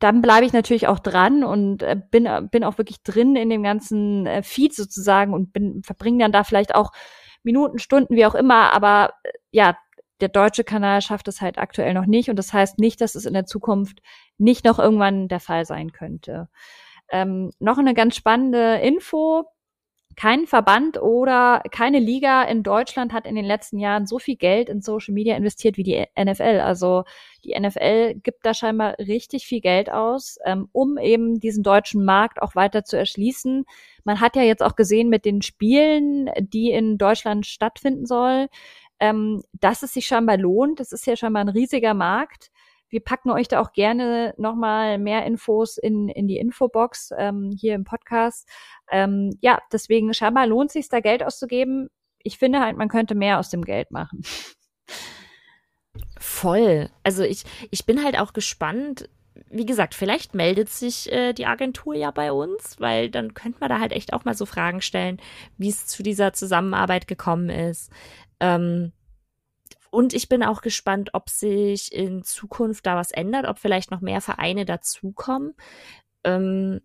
dann 0.00 0.22
bleibe 0.22 0.46
ich 0.46 0.52
natürlich 0.52 0.86
auch 0.86 0.98
dran 0.98 1.44
und 1.44 1.82
äh, 1.82 1.96
bin 2.10 2.28
bin 2.50 2.64
auch 2.64 2.78
wirklich 2.78 3.02
drin 3.02 3.36
in 3.36 3.50
dem 3.50 3.62
ganzen 3.62 4.26
äh, 4.26 4.42
Feed 4.42 4.74
sozusagen 4.74 5.32
und 5.34 5.52
bin 5.52 5.82
verbringe 5.82 6.18
dann 6.24 6.32
da 6.32 6.44
vielleicht 6.44 6.74
auch 6.74 6.92
Minuten, 7.42 7.78
Stunden, 7.78 8.16
wie 8.16 8.26
auch 8.26 8.34
immer. 8.34 8.72
Aber 8.74 9.14
äh, 9.24 9.30
ja, 9.50 9.76
der 10.20 10.28
deutsche 10.28 10.64
Kanal 10.64 11.00
schafft 11.02 11.28
es 11.28 11.40
halt 11.40 11.58
aktuell 11.58 11.94
noch 11.94 12.06
nicht 12.06 12.30
und 12.30 12.36
das 12.36 12.52
heißt 12.52 12.78
nicht, 12.78 13.00
dass 13.00 13.14
es 13.14 13.24
in 13.26 13.34
der 13.34 13.46
Zukunft 13.46 14.00
nicht 14.38 14.64
noch 14.64 14.78
irgendwann 14.78 15.28
der 15.28 15.40
Fall 15.40 15.64
sein 15.64 15.92
könnte. 15.92 16.48
Ähm, 17.10 17.50
noch 17.58 17.78
eine 17.78 17.94
ganz 17.94 18.16
spannende 18.16 18.76
Info. 18.76 19.44
kein 20.16 20.48
Verband 20.48 21.00
oder 21.00 21.62
keine 21.70 22.00
Liga 22.00 22.42
in 22.42 22.64
Deutschland 22.64 23.12
hat 23.12 23.24
in 23.24 23.36
den 23.36 23.44
letzten 23.44 23.78
Jahren 23.78 24.04
so 24.06 24.18
viel 24.18 24.34
Geld 24.34 24.68
in 24.68 24.80
Social 24.82 25.14
Media 25.14 25.36
investiert 25.36 25.76
wie 25.76 25.84
die 25.84 26.04
NFL. 26.20 26.60
Also 26.60 27.04
die 27.44 27.54
NFL 27.58 28.14
gibt 28.16 28.44
da 28.44 28.52
scheinbar 28.52 28.98
richtig 28.98 29.46
viel 29.46 29.60
Geld 29.60 29.92
aus, 29.92 30.38
ähm, 30.44 30.68
um 30.72 30.98
eben 30.98 31.38
diesen 31.38 31.62
deutschen 31.62 32.04
Markt 32.04 32.42
auch 32.42 32.56
weiter 32.56 32.84
zu 32.84 32.98
erschließen. 32.98 33.64
Man 34.02 34.20
hat 34.20 34.34
ja 34.34 34.42
jetzt 34.42 34.62
auch 34.62 34.74
gesehen 34.74 35.08
mit 35.08 35.24
den 35.24 35.40
Spielen, 35.40 36.28
die 36.40 36.72
in 36.72 36.98
Deutschland 36.98 37.46
stattfinden 37.46 38.04
soll, 38.04 38.48
ähm, 39.00 39.42
dass 39.52 39.82
es 39.82 39.92
sich 39.92 40.06
scheinbar 40.06 40.36
lohnt. 40.36 40.80
Das 40.80 40.92
ist 40.92 41.06
ja 41.06 41.16
scheinbar 41.16 41.42
ein 41.42 41.48
riesiger 41.48 41.94
Markt. 41.94 42.50
Wir 42.90 43.00
packen 43.00 43.30
euch 43.30 43.48
da 43.48 43.60
auch 43.60 43.72
gerne 43.72 44.34
nochmal 44.38 44.98
mehr 44.98 45.26
Infos 45.26 45.76
in, 45.76 46.08
in 46.08 46.26
die 46.26 46.38
Infobox 46.38 47.10
ähm, 47.16 47.54
hier 47.58 47.74
im 47.74 47.84
Podcast. 47.84 48.48
Ähm, 48.90 49.36
ja, 49.40 49.60
deswegen 49.72 50.14
scheinbar 50.14 50.46
lohnt 50.46 50.70
sich 50.70 50.88
da 50.88 51.00
Geld 51.00 51.22
auszugeben. 51.22 51.88
Ich 52.22 52.38
finde 52.38 52.60
halt, 52.60 52.76
man 52.76 52.88
könnte 52.88 53.14
mehr 53.14 53.38
aus 53.38 53.50
dem 53.50 53.62
Geld 53.62 53.90
machen. 53.90 54.22
Voll. 56.18 56.90
Also 57.02 57.22
ich, 57.22 57.44
ich 57.70 57.84
bin 57.84 58.02
halt 58.02 58.18
auch 58.18 58.32
gespannt. 58.32 59.08
Wie 59.50 59.66
gesagt, 59.66 59.94
vielleicht 59.94 60.34
meldet 60.34 60.68
sich 60.68 61.12
äh, 61.12 61.32
die 61.32 61.46
Agentur 61.46 61.94
ja 61.94 62.10
bei 62.10 62.32
uns, 62.32 62.76
weil 62.80 63.10
dann 63.10 63.34
könnte 63.34 63.60
man 63.60 63.68
da 63.68 63.80
halt 63.80 63.92
echt 63.92 64.12
auch 64.12 64.24
mal 64.24 64.34
so 64.34 64.46
Fragen 64.46 64.80
stellen, 64.80 65.20
wie 65.58 65.68
es 65.68 65.86
zu 65.86 66.02
dieser 66.02 66.32
Zusammenarbeit 66.32 67.06
gekommen 67.06 67.50
ist. 67.50 67.92
Ähm, 68.40 68.92
und 69.90 70.12
ich 70.12 70.28
bin 70.28 70.42
auch 70.42 70.60
gespannt, 70.60 71.10
ob 71.14 71.30
sich 71.30 71.92
in 71.92 72.22
Zukunft 72.22 72.86
da 72.86 72.96
was 72.96 73.10
ändert, 73.10 73.46
ob 73.46 73.58
vielleicht 73.58 73.90
noch 73.90 74.00
mehr 74.00 74.20
Vereine 74.20 74.64
dazukommen. 74.64 75.54
Ähm, 76.24 76.80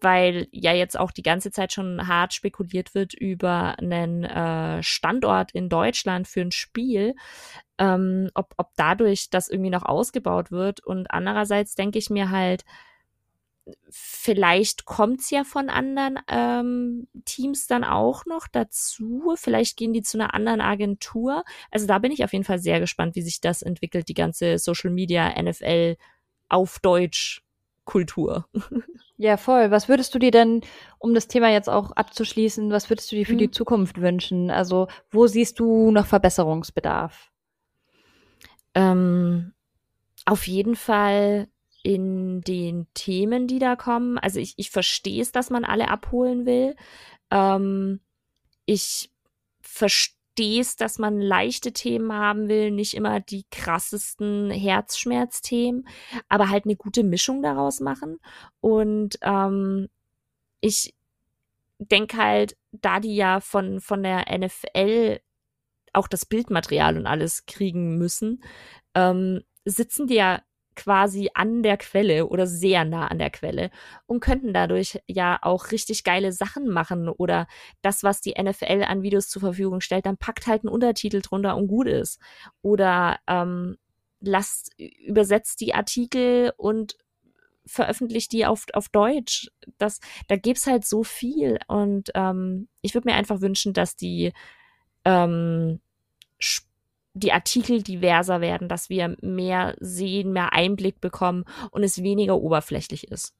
weil 0.00 0.48
ja 0.52 0.72
jetzt 0.72 0.98
auch 0.98 1.10
die 1.10 1.22
ganze 1.22 1.50
Zeit 1.50 1.72
schon 1.72 2.08
hart 2.08 2.34
spekuliert 2.34 2.94
wird 2.94 3.14
über 3.14 3.78
einen 3.78 4.24
äh, 4.24 4.82
Standort 4.82 5.52
in 5.52 5.68
Deutschland 5.68 6.26
für 6.26 6.40
ein 6.40 6.50
Spiel, 6.50 7.14
ähm, 7.78 8.30
ob, 8.34 8.54
ob 8.56 8.70
dadurch 8.76 9.30
das 9.30 9.48
irgendwie 9.48 9.70
noch 9.70 9.84
ausgebaut 9.84 10.50
wird. 10.50 10.80
Und 10.80 11.10
andererseits 11.10 11.74
denke 11.74 11.98
ich 11.98 12.10
mir 12.10 12.30
halt, 12.30 12.64
vielleicht 13.90 14.84
kommt's 14.84 15.30
ja 15.30 15.44
von 15.44 15.70
anderen 15.70 16.18
ähm, 16.28 17.08
Teams 17.24 17.66
dann 17.66 17.84
auch 17.84 18.26
noch 18.26 18.48
dazu. 18.48 19.34
Vielleicht 19.36 19.76
gehen 19.76 19.92
die 19.92 20.02
zu 20.02 20.18
einer 20.18 20.34
anderen 20.34 20.60
Agentur. 20.60 21.44
Also 21.70 21.86
da 21.86 21.98
bin 21.98 22.12
ich 22.12 22.24
auf 22.24 22.32
jeden 22.32 22.44
Fall 22.44 22.58
sehr 22.58 22.80
gespannt, 22.80 23.14
wie 23.14 23.22
sich 23.22 23.40
das 23.40 23.62
entwickelt, 23.62 24.08
die 24.08 24.14
ganze 24.14 24.58
Social 24.58 24.90
Media, 24.90 25.30
NFL 25.40 25.96
auf 26.48 26.78
Deutsch 26.80 27.42
Kultur. 27.84 28.46
Ja, 29.18 29.36
voll. 29.36 29.70
Was 29.70 29.88
würdest 29.88 30.12
du 30.16 30.18
dir 30.18 30.32
denn, 30.32 30.62
um 30.98 31.14
das 31.14 31.28
Thema 31.28 31.48
jetzt 31.48 31.68
auch 31.68 31.92
abzuschließen, 31.92 32.72
was 32.72 32.90
würdest 32.90 33.12
du 33.12 33.14
dir 33.14 33.24
für 33.24 33.32
hm. 33.32 33.38
die 33.38 33.50
Zukunft 33.52 34.00
wünschen? 34.00 34.50
Also, 34.50 34.88
wo 35.12 35.28
siehst 35.28 35.60
du 35.60 35.92
noch 35.92 36.06
Verbesserungsbedarf? 36.06 37.30
Ähm, 38.74 39.52
auf 40.24 40.48
jeden 40.48 40.74
Fall 40.74 41.46
in 41.82 42.40
den 42.42 42.86
Themen, 42.94 43.46
die 43.46 43.58
da 43.58 43.76
kommen. 43.76 44.18
Also 44.18 44.38
ich, 44.40 44.54
ich 44.56 44.70
verstehe 44.70 45.20
es, 45.20 45.32
dass 45.32 45.50
man 45.50 45.64
alle 45.64 45.88
abholen 45.88 46.46
will. 46.46 46.76
Ähm, 47.30 48.00
ich 48.66 49.10
verstehe 49.60 50.60
es, 50.60 50.76
dass 50.76 50.98
man 50.98 51.20
leichte 51.20 51.72
Themen 51.72 52.12
haben 52.12 52.48
will, 52.48 52.70
nicht 52.70 52.94
immer 52.94 53.20
die 53.20 53.44
krassesten 53.50 54.50
Herzschmerzthemen, 54.50 55.88
aber 56.28 56.48
halt 56.48 56.64
eine 56.64 56.76
gute 56.76 57.02
Mischung 57.04 57.42
daraus 57.42 57.80
machen. 57.80 58.18
Und 58.60 59.18
ähm, 59.22 59.88
ich 60.60 60.94
denke 61.78 62.16
halt, 62.16 62.56
da 62.70 63.00
die 63.00 63.16
ja 63.16 63.40
von, 63.40 63.80
von 63.80 64.02
der 64.02 64.26
NFL 64.38 65.20
auch 65.92 66.08
das 66.08 66.24
Bildmaterial 66.24 66.96
und 66.96 67.06
alles 67.06 67.44
kriegen 67.46 67.98
müssen, 67.98 68.42
ähm, 68.94 69.42
sitzen 69.64 70.06
die 70.06 70.14
ja 70.14 70.42
quasi 70.74 71.30
an 71.34 71.62
der 71.62 71.76
Quelle 71.76 72.26
oder 72.26 72.46
sehr 72.46 72.84
nah 72.84 73.06
an 73.08 73.18
der 73.18 73.30
Quelle 73.30 73.70
und 74.06 74.20
könnten 74.20 74.52
dadurch 74.52 75.00
ja 75.06 75.38
auch 75.42 75.70
richtig 75.70 76.04
geile 76.04 76.32
Sachen 76.32 76.68
machen 76.68 77.08
oder 77.08 77.46
das, 77.82 78.02
was 78.02 78.20
die 78.20 78.34
NFL 78.40 78.84
an 78.86 79.02
Videos 79.02 79.28
zur 79.28 79.40
Verfügung 79.40 79.80
stellt, 79.80 80.06
dann 80.06 80.16
packt 80.16 80.46
halt 80.46 80.62
einen 80.64 80.72
Untertitel 80.72 81.20
drunter 81.20 81.56
und 81.56 81.66
gut 81.66 81.86
ist. 81.86 82.18
Oder 82.62 83.18
ähm, 83.26 83.76
lasst, 84.20 84.72
übersetzt 84.78 85.60
die 85.60 85.74
Artikel 85.74 86.52
und 86.56 86.96
veröffentlicht 87.66 88.32
die 88.32 88.46
auf, 88.46 88.66
auf 88.72 88.88
Deutsch. 88.88 89.50
Das, 89.78 90.00
da 90.28 90.36
gibt's 90.36 90.66
halt 90.66 90.84
so 90.84 91.04
viel 91.04 91.58
und 91.68 92.10
ähm, 92.14 92.68
ich 92.80 92.94
würde 92.94 93.08
mir 93.08 93.14
einfach 93.14 93.40
wünschen, 93.40 93.72
dass 93.72 93.96
die 93.96 94.32
ähm, 95.04 95.80
die 97.14 97.32
Artikel 97.32 97.82
diverser 97.82 98.40
werden, 98.40 98.68
dass 98.68 98.88
wir 98.88 99.16
mehr 99.20 99.74
sehen, 99.80 100.32
mehr 100.32 100.52
Einblick 100.52 101.00
bekommen 101.00 101.44
und 101.70 101.82
es 101.82 102.02
weniger 102.02 102.36
oberflächlich 102.38 103.10
ist. 103.10 103.34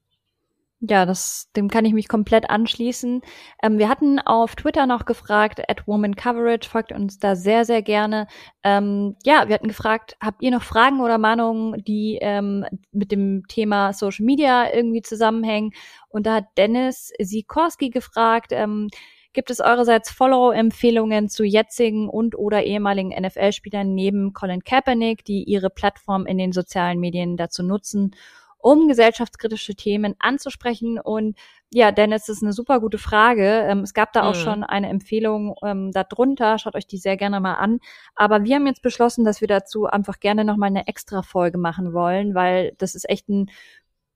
Ja, 0.84 1.06
das, 1.06 1.48
dem 1.54 1.68
kann 1.68 1.84
ich 1.84 1.92
mich 1.92 2.08
komplett 2.08 2.50
anschließen. 2.50 3.22
Ähm, 3.62 3.78
wir 3.78 3.88
hatten 3.88 4.18
auf 4.18 4.56
Twitter 4.56 4.86
noch 4.86 5.04
gefragt, 5.04 5.62
at 5.68 5.86
Woman 5.86 6.16
Coverage, 6.16 6.68
folgt 6.68 6.90
uns 6.90 7.20
da 7.20 7.36
sehr, 7.36 7.64
sehr 7.64 7.82
gerne. 7.82 8.26
Ähm, 8.64 9.14
ja, 9.24 9.46
wir 9.46 9.54
hatten 9.54 9.68
gefragt, 9.68 10.16
habt 10.20 10.42
ihr 10.42 10.50
noch 10.50 10.64
Fragen 10.64 11.00
oder 11.00 11.18
Mahnungen, 11.18 11.84
die 11.84 12.18
ähm, 12.20 12.66
mit 12.90 13.12
dem 13.12 13.46
Thema 13.46 13.92
Social 13.92 14.26
Media 14.26 14.74
irgendwie 14.74 15.02
zusammenhängen? 15.02 15.70
Und 16.08 16.26
da 16.26 16.34
hat 16.36 16.46
Dennis 16.56 17.12
Sikorski 17.16 17.90
gefragt, 17.90 18.50
ähm, 18.50 18.88
Gibt 19.32 19.50
es 19.50 19.60
eurerseits 19.60 20.10
Follow-Empfehlungen 20.10 21.28
zu 21.28 21.44
jetzigen 21.44 22.08
und 22.08 22.36
oder 22.36 22.64
ehemaligen 22.64 23.10
NFL-Spielern 23.10 23.94
neben 23.94 24.32
Colin 24.32 24.62
Kaepernick, 24.62 25.24
die 25.24 25.44
ihre 25.44 25.70
Plattform 25.70 26.26
in 26.26 26.36
den 26.36 26.52
sozialen 26.52 27.00
Medien 27.00 27.36
dazu 27.36 27.62
nutzen, 27.62 28.14
um 28.58 28.88
gesellschaftskritische 28.88 29.74
Themen 29.74 30.14
anzusprechen. 30.18 30.98
Und 30.98 31.36
ja, 31.70 31.90
Dennis, 31.90 32.26
das 32.26 32.36
ist 32.36 32.42
eine 32.42 32.52
super 32.52 32.80
gute 32.80 32.98
Frage. 32.98 33.66
Ähm, 33.66 33.80
es 33.80 33.94
gab 33.94 34.12
da 34.12 34.22
auch 34.22 34.34
mhm. 34.34 34.40
schon 34.40 34.64
eine 34.64 34.88
Empfehlung 34.90 35.54
ähm, 35.64 35.90
darunter. 35.92 36.58
Schaut 36.58 36.76
euch 36.76 36.86
die 36.86 36.98
sehr 36.98 37.16
gerne 37.16 37.40
mal 37.40 37.54
an. 37.54 37.80
Aber 38.14 38.44
wir 38.44 38.56
haben 38.56 38.66
jetzt 38.66 38.82
beschlossen, 38.82 39.24
dass 39.24 39.40
wir 39.40 39.48
dazu 39.48 39.86
einfach 39.86 40.20
gerne 40.20 40.44
nochmal 40.44 40.68
eine 40.68 40.86
extra 40.86 41.22
Folge 41.22 41.56
machen 41.56 41.94
wollen, 41.94 42.34
weil 42.34 42.74
das 42.78 42.94
ist 42.94 43.08
echt 43.08 43.28
ein 43.28 43.50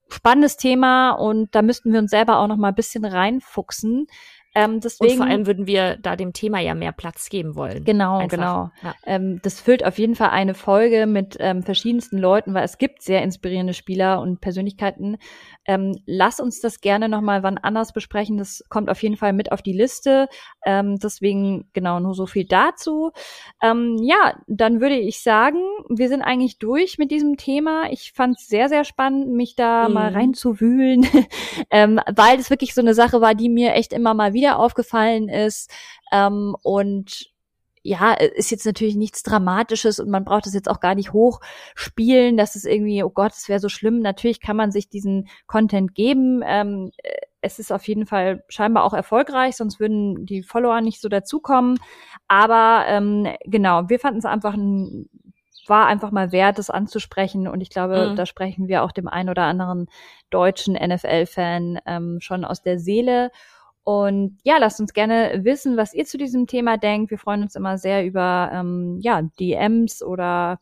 spannendes 0.09 0.57
Thema 0.57 1.11
und 1.11 1.53
da 1.53 1.61
müssten 1.61 1.91
wir 1.91 1.99
uns 1.99 2.11
selber 2.11 2.39
auch 2.39 2.47
noch 2.47 2.57
mal 2.57 2.69
ein 2.69 2.75
bisschen 2.75 3.05
reinfuchsen. 3.05 4.07
Ähm, 4.55 4.79
deswegen, 4.79 5.13
und 5.13 5.17
vor 5.17 5.27
allem 5.27 5.45
würden 5.45 5.67
wir 5.67 5.97
da 5.97 6.15
dem 6.15 6.33
Thema 6.33 6.59
ja 6.59 6.73
mehr 6.73 6.91
Platz 6.91 7.29
geben 7.29 7.55
wollen. 7.55 7.83
Genau, 7.83 8.17
Einfach. 8.17 8.37
genau. 8.37 8.71
Ja. 8.81 8.95
Ähm, 9.05 9.39
das 9.43 9.59
füllt 9.61 9.85
auf 9.85 9.97
jeden 9.99 10.15
Fall 10.15 10.29
eine 10.29 10.53
Folge 10.53 11.05
mit 11.05 11.37
ähm, 11.39 11.63
verschiedensten 11.63 12.17
Leuten, 12.17 12.53
weil 12.53 12.63
es 12.65 12.77
gibt 12.77 13.01
sehr 13.01 13.21
inspirierende 13.21 13.73
Spieler 13.73 14.19
und 14.19 14.41
Persönlichkeiten. 14.41 15.17
Ähm, 15.67 16.01
lass 16.05 16.39
uns 16.39 16.61
das 16.61 16.81
gerne 16.81 17.09
nochmal 17.09 17.43
wann 17.43 17.57
anders 17.57 17.93
besprechen. 17.93 18.37
Das 18.37 18.63
kommt 18.69 18.89
auf 18.89 19.03
jeden 19.03 19.17
Fall 19.17 19.33
mit 19.33 19.51
auf 19.51 19.61
die 19.61 19.73
Liste. 19.73 20.29
Ähm, 20.65 20.97
deswegen 20.97 21.69
genau 21.73 21.99
nur 21.99 22.15
so 22.15 22.25
viel 22.25 22.45
dazu. 22.45 23.11
Ähm, 23.61 23.97
ja, 24.01 24.39
dann 24.47 24.81
würde 24.81 24.97
ich 24.97 25.21
sagen, 25.21 25.59
wir 25.89 26.07
sind 26.07 26.21
eigentlich 26.21 26.57
durch 26.57 26.97
mit 26.97 27.11
diesem 27.11 27.37
Thema. 27.37 27.91
Ich 27.91 28.13
fand 28.13 28.37
es 28.39 28.47
sehr, 28.47 28.69
sehr 28.69 28.85
spannend, 28.85 29.29
mich 29.29 29.55
da 29.55 29.87
mhm. 29.87 29.93
mal 29.93 30.11
reinzuwühlen, 30.13 31.05
ähm, 31.69 31.99
weil 32.15 32.39
es 32.39 32.49
wirklich 32.49 32.73
so 32.73 32.81
eine 32.81 32.93
Sache 32.93 33.21
war, 33.21 33.35
die 33.35 33.49
mir 33.49 33.73
echt 33.73 33.93
immer 33.93 34.13
mal 34.13 34.33
wieder 34.33 34.59
aufgefallen 34.59 35.29
ist. 35.29 35.69
Ähm, 36.11 36.55
und 36.63 37.36
ja, 37.87 38.11
ist 38.11 38.51
jetzt 38.51 38.65
natürlich 38.65 38.97
nichts 38.97 39.23
Dramatisches 39.23 40.01
und 40.01 40.09
man 40.09 40.25
braucht 40.25 40.45
es 40.45 40.53
jetzt 40.53 40.69
auch 40.69 40.81
gar 40.81 40.93
nicht 40.93 41.13
hochspielen, 41.13 42.35
dass 42.35 42.55
es 42.55 42.65
irgendwie, 42.65 43.01
oh 43.01 43.09
Gott, 43.09 43.31
es 43.31 43.47
wäre 43.47 43.61
so 43.61 43.69
schlimm. 43.69 43.99
Natürlich 43.99 44.41
kann 44.41 44.57
man 44.57 44.73
sich 44.73 44.89
diesen 44.89 45.29
Content 45.47 45.95
geben. 45.95 46.43
Ähm, 46.45 46.91
es 47.39 47.59
ist 47.59 47.71
auf 47.71 47.87
jeden 47.87 48.05
Fall 48.05 48.43
scheinbar 48.49 48.83
auch 48.83 48.93
erfolgreich, 48.93 49.55
sonst 49.55 49.79
würden 49.79 50.25
die 50.25 50.43
Follower 50.43 50.81
nicht 50.81 50.99
so 50.99 51.07
dazukommen. 51.07 51.79
Aber 52.27 52.83
ähm, 52.87 53.25
genau, 53.45 53.87
wir 53.87 53.99
fanden 53.99 54.19
es 54.19 54.25
einfach 54.25 54.53
ein 54.53 55.09
war 55.69 55.85
einfach 55.87 56.11
mal 56.11 56.31
wert, 56.31 56.59
das 56.59 56.69
anzusprechen. 56.69 57.45
Und 57.47 57.59
ich 57.59 57.69
glaube, 57.69 58.11
mhm. 58.11 58.15
da 58.15 58.25
sprechen 58.25 58.69
wir 58.69 58.83
auch 58.83 58.93
dem 58.93 59.09
einen 59.09 59.29
oder 59.29 59.43
anderen 59.43 59.87
deutschen 60.29 60.75
NFL-Fan 60.75 61.79
ähm, 61.85 62.19
schon 62.21 62.45
aus 62.45 62.61
der 62.61 62.79
Seele. 62.79 63.31
Und 63.87 64.37
ja, 64.43 64.57
lasst 64.57 64.81
uns 64.81 64.91
gerne 64.91 65.45
wissen, 65.45 65.77
was 65.77 65.93
ihr 65.93 66.03
zu 66.03 66.17
diesem 66.17 66.45
Thema 66.45 66.75
denkt. 66.75 67.09
Wir 67.09 67.17
freuen 67.17 67.43
uns 67.43 67.55
immer 67.55 67.77
sehr 67.77 68.05
über 68.05 68.51
ähm, 68.53 68.97
ja, 68.99 69.21
DMs 69.39 70.03
oder 70.03 70.59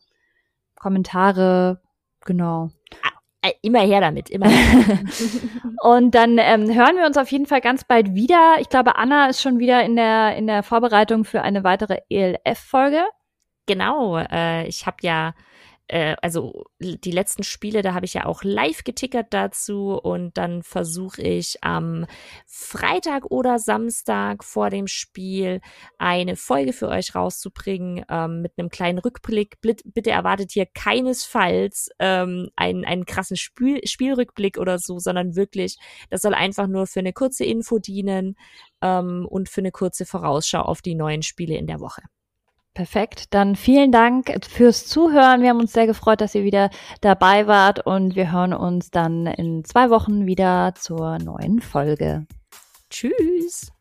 Kommentare. 0.76 1.80
Genau. 2.24 2.70
Ah, 3.02 3.18
äh, 3.42 3.50
immer 3.62 3.80
her 3.80 4.00
damit, 4.00 4.30
immer. 4.30 4.48
Her. 4.48 5.00
und 5.82 6.14
dann 6.14 6.38
ähm, 6.38 6.72
hören 6.72 6.94
wir 6.98 7.04
uns 7.04 7.16
auf 7.16 7.32
jeden 7.32 7.46
Fall 7.46 7.60
ganz 7.60 7.82
bald 7.82 8.14
wieder. 8.14 8.58
Ich 8.60 8.68
glaube, 8.68 8.94
Anna 8.94 9.26
ist 9.26 9.42
schon 9.42 9.58
wieder 9.58 9.82
in 9.82 9.96
der 9.96 10.36
in 10.36 10.46
der 10.46 10.62
Vorbereitung 10.62 11.24
für 11.24 11.42
eine 11.42 11.64
weitere 11.64 12.02
ELF-Folge. 12.08 13.02
Genau. 13.66 14.18
Äh, 14.18 14.68
ich 14.68 14.86
habe 14.86 14.98
ja 15.00 15.34
äh, 15.88 16.16
also 16.20 16.64
die 16.80 17.10
letzten 17.10 17.42
Spiele, 17.42 17.82
da 17.82 17.94
habe 17.94 18.06
ich 18.06 18.14
ja 18.14 18.26
auch 18.26 18.42
live 18.42 18.84
getickert 18.84 19.28
dazu 19.30 19.92
und 19.92 20.36
dann 20.36 20.62
versuche 20.62 21.22
ich 21.22 21.62
am 21.62 22.06
Freitag 22.46 23.26
oder 23.30 23.58
Samstag 23.58 24.42
vor 24.42 24.70
dem 24.70 24.88
Spiel 24.88 25.60
eine 25.98 26.36
Folge 26.36 26.72
für 26.72 26.88
euch 26.88 27.14
rauszubringen 27.14 28.04
ähm, 28.08 28.42
mit 28.42 28.52
einem 28.56 28.68
kleinen 28.68 28.98
Rückblick. 28.98 29.60
Bitte 29.60 30.10
erwartet 30.10 30.52
hier 30.52 30.66
keinesfalls 30.66 31.90
ähm, 31.98 32.50
einen, 32.56 32.84
einen 32.84 33.06
krassen 33.06 33.36
Spiel 33.36 33.80
Spielrückblick 33.86 34.58
oder 34.58 34.78
so, 34.78 34.98
sondern 34.98 35.36
wirklich, 35.36 35.76
das 36.10 36.22
soll 36.22 36.34
einfach 36.34 36.66
nur 36.66 36.86
für 36.86 37.00
eine 37.00 37.12
kurze 37.12 37.44
Info 37.44 37.78
dienen 37.78 38.36
ähm, 38.82 39.26
und 39.28 39.48
für 39.48 39.60
eine 39.60 39.72
kurze 39.72 40.04
Vorausschau 40.06 40.62
auf 40.62 40.82
die 40.82 40.94
neuen 40.94 41.22
Spiele 41.22 41.56
in 41.56 41.66
der 41.66 41.80
Woche. 41.80 42.02
Perfekt. 42.76 43.32
Dann 43.32 43.56
vielen 43.56 43.90
Dank 43.90 44.44
fürs 44.46 44.86
Zuhören. 44.86 45.40
Wir 45.40 45.48
haben 45.48 45.60
uns 45.60 45.72
sehr 45.72 45.86
gefreut, 45.86 46.20
dass 46.20 46.34
ihr 46.34 46.44
wieder 46.44 46.68
dabei 47.00 47.46
wart 47.46 47.86
und 47.86 48.16
wir 48.16 48.30
hören 48.30 48.52
uns 48.52 48.90
dann 48.90 49.26
in 49.26 49.64
zwei 49.64 49.88
Wochen 49.88 50.26
wieder 50.26 50.74
zur 50.78 51.18
neuen 51.18 51.62
Folge. 51.62 52.26
Tschüss. 52.90 53.72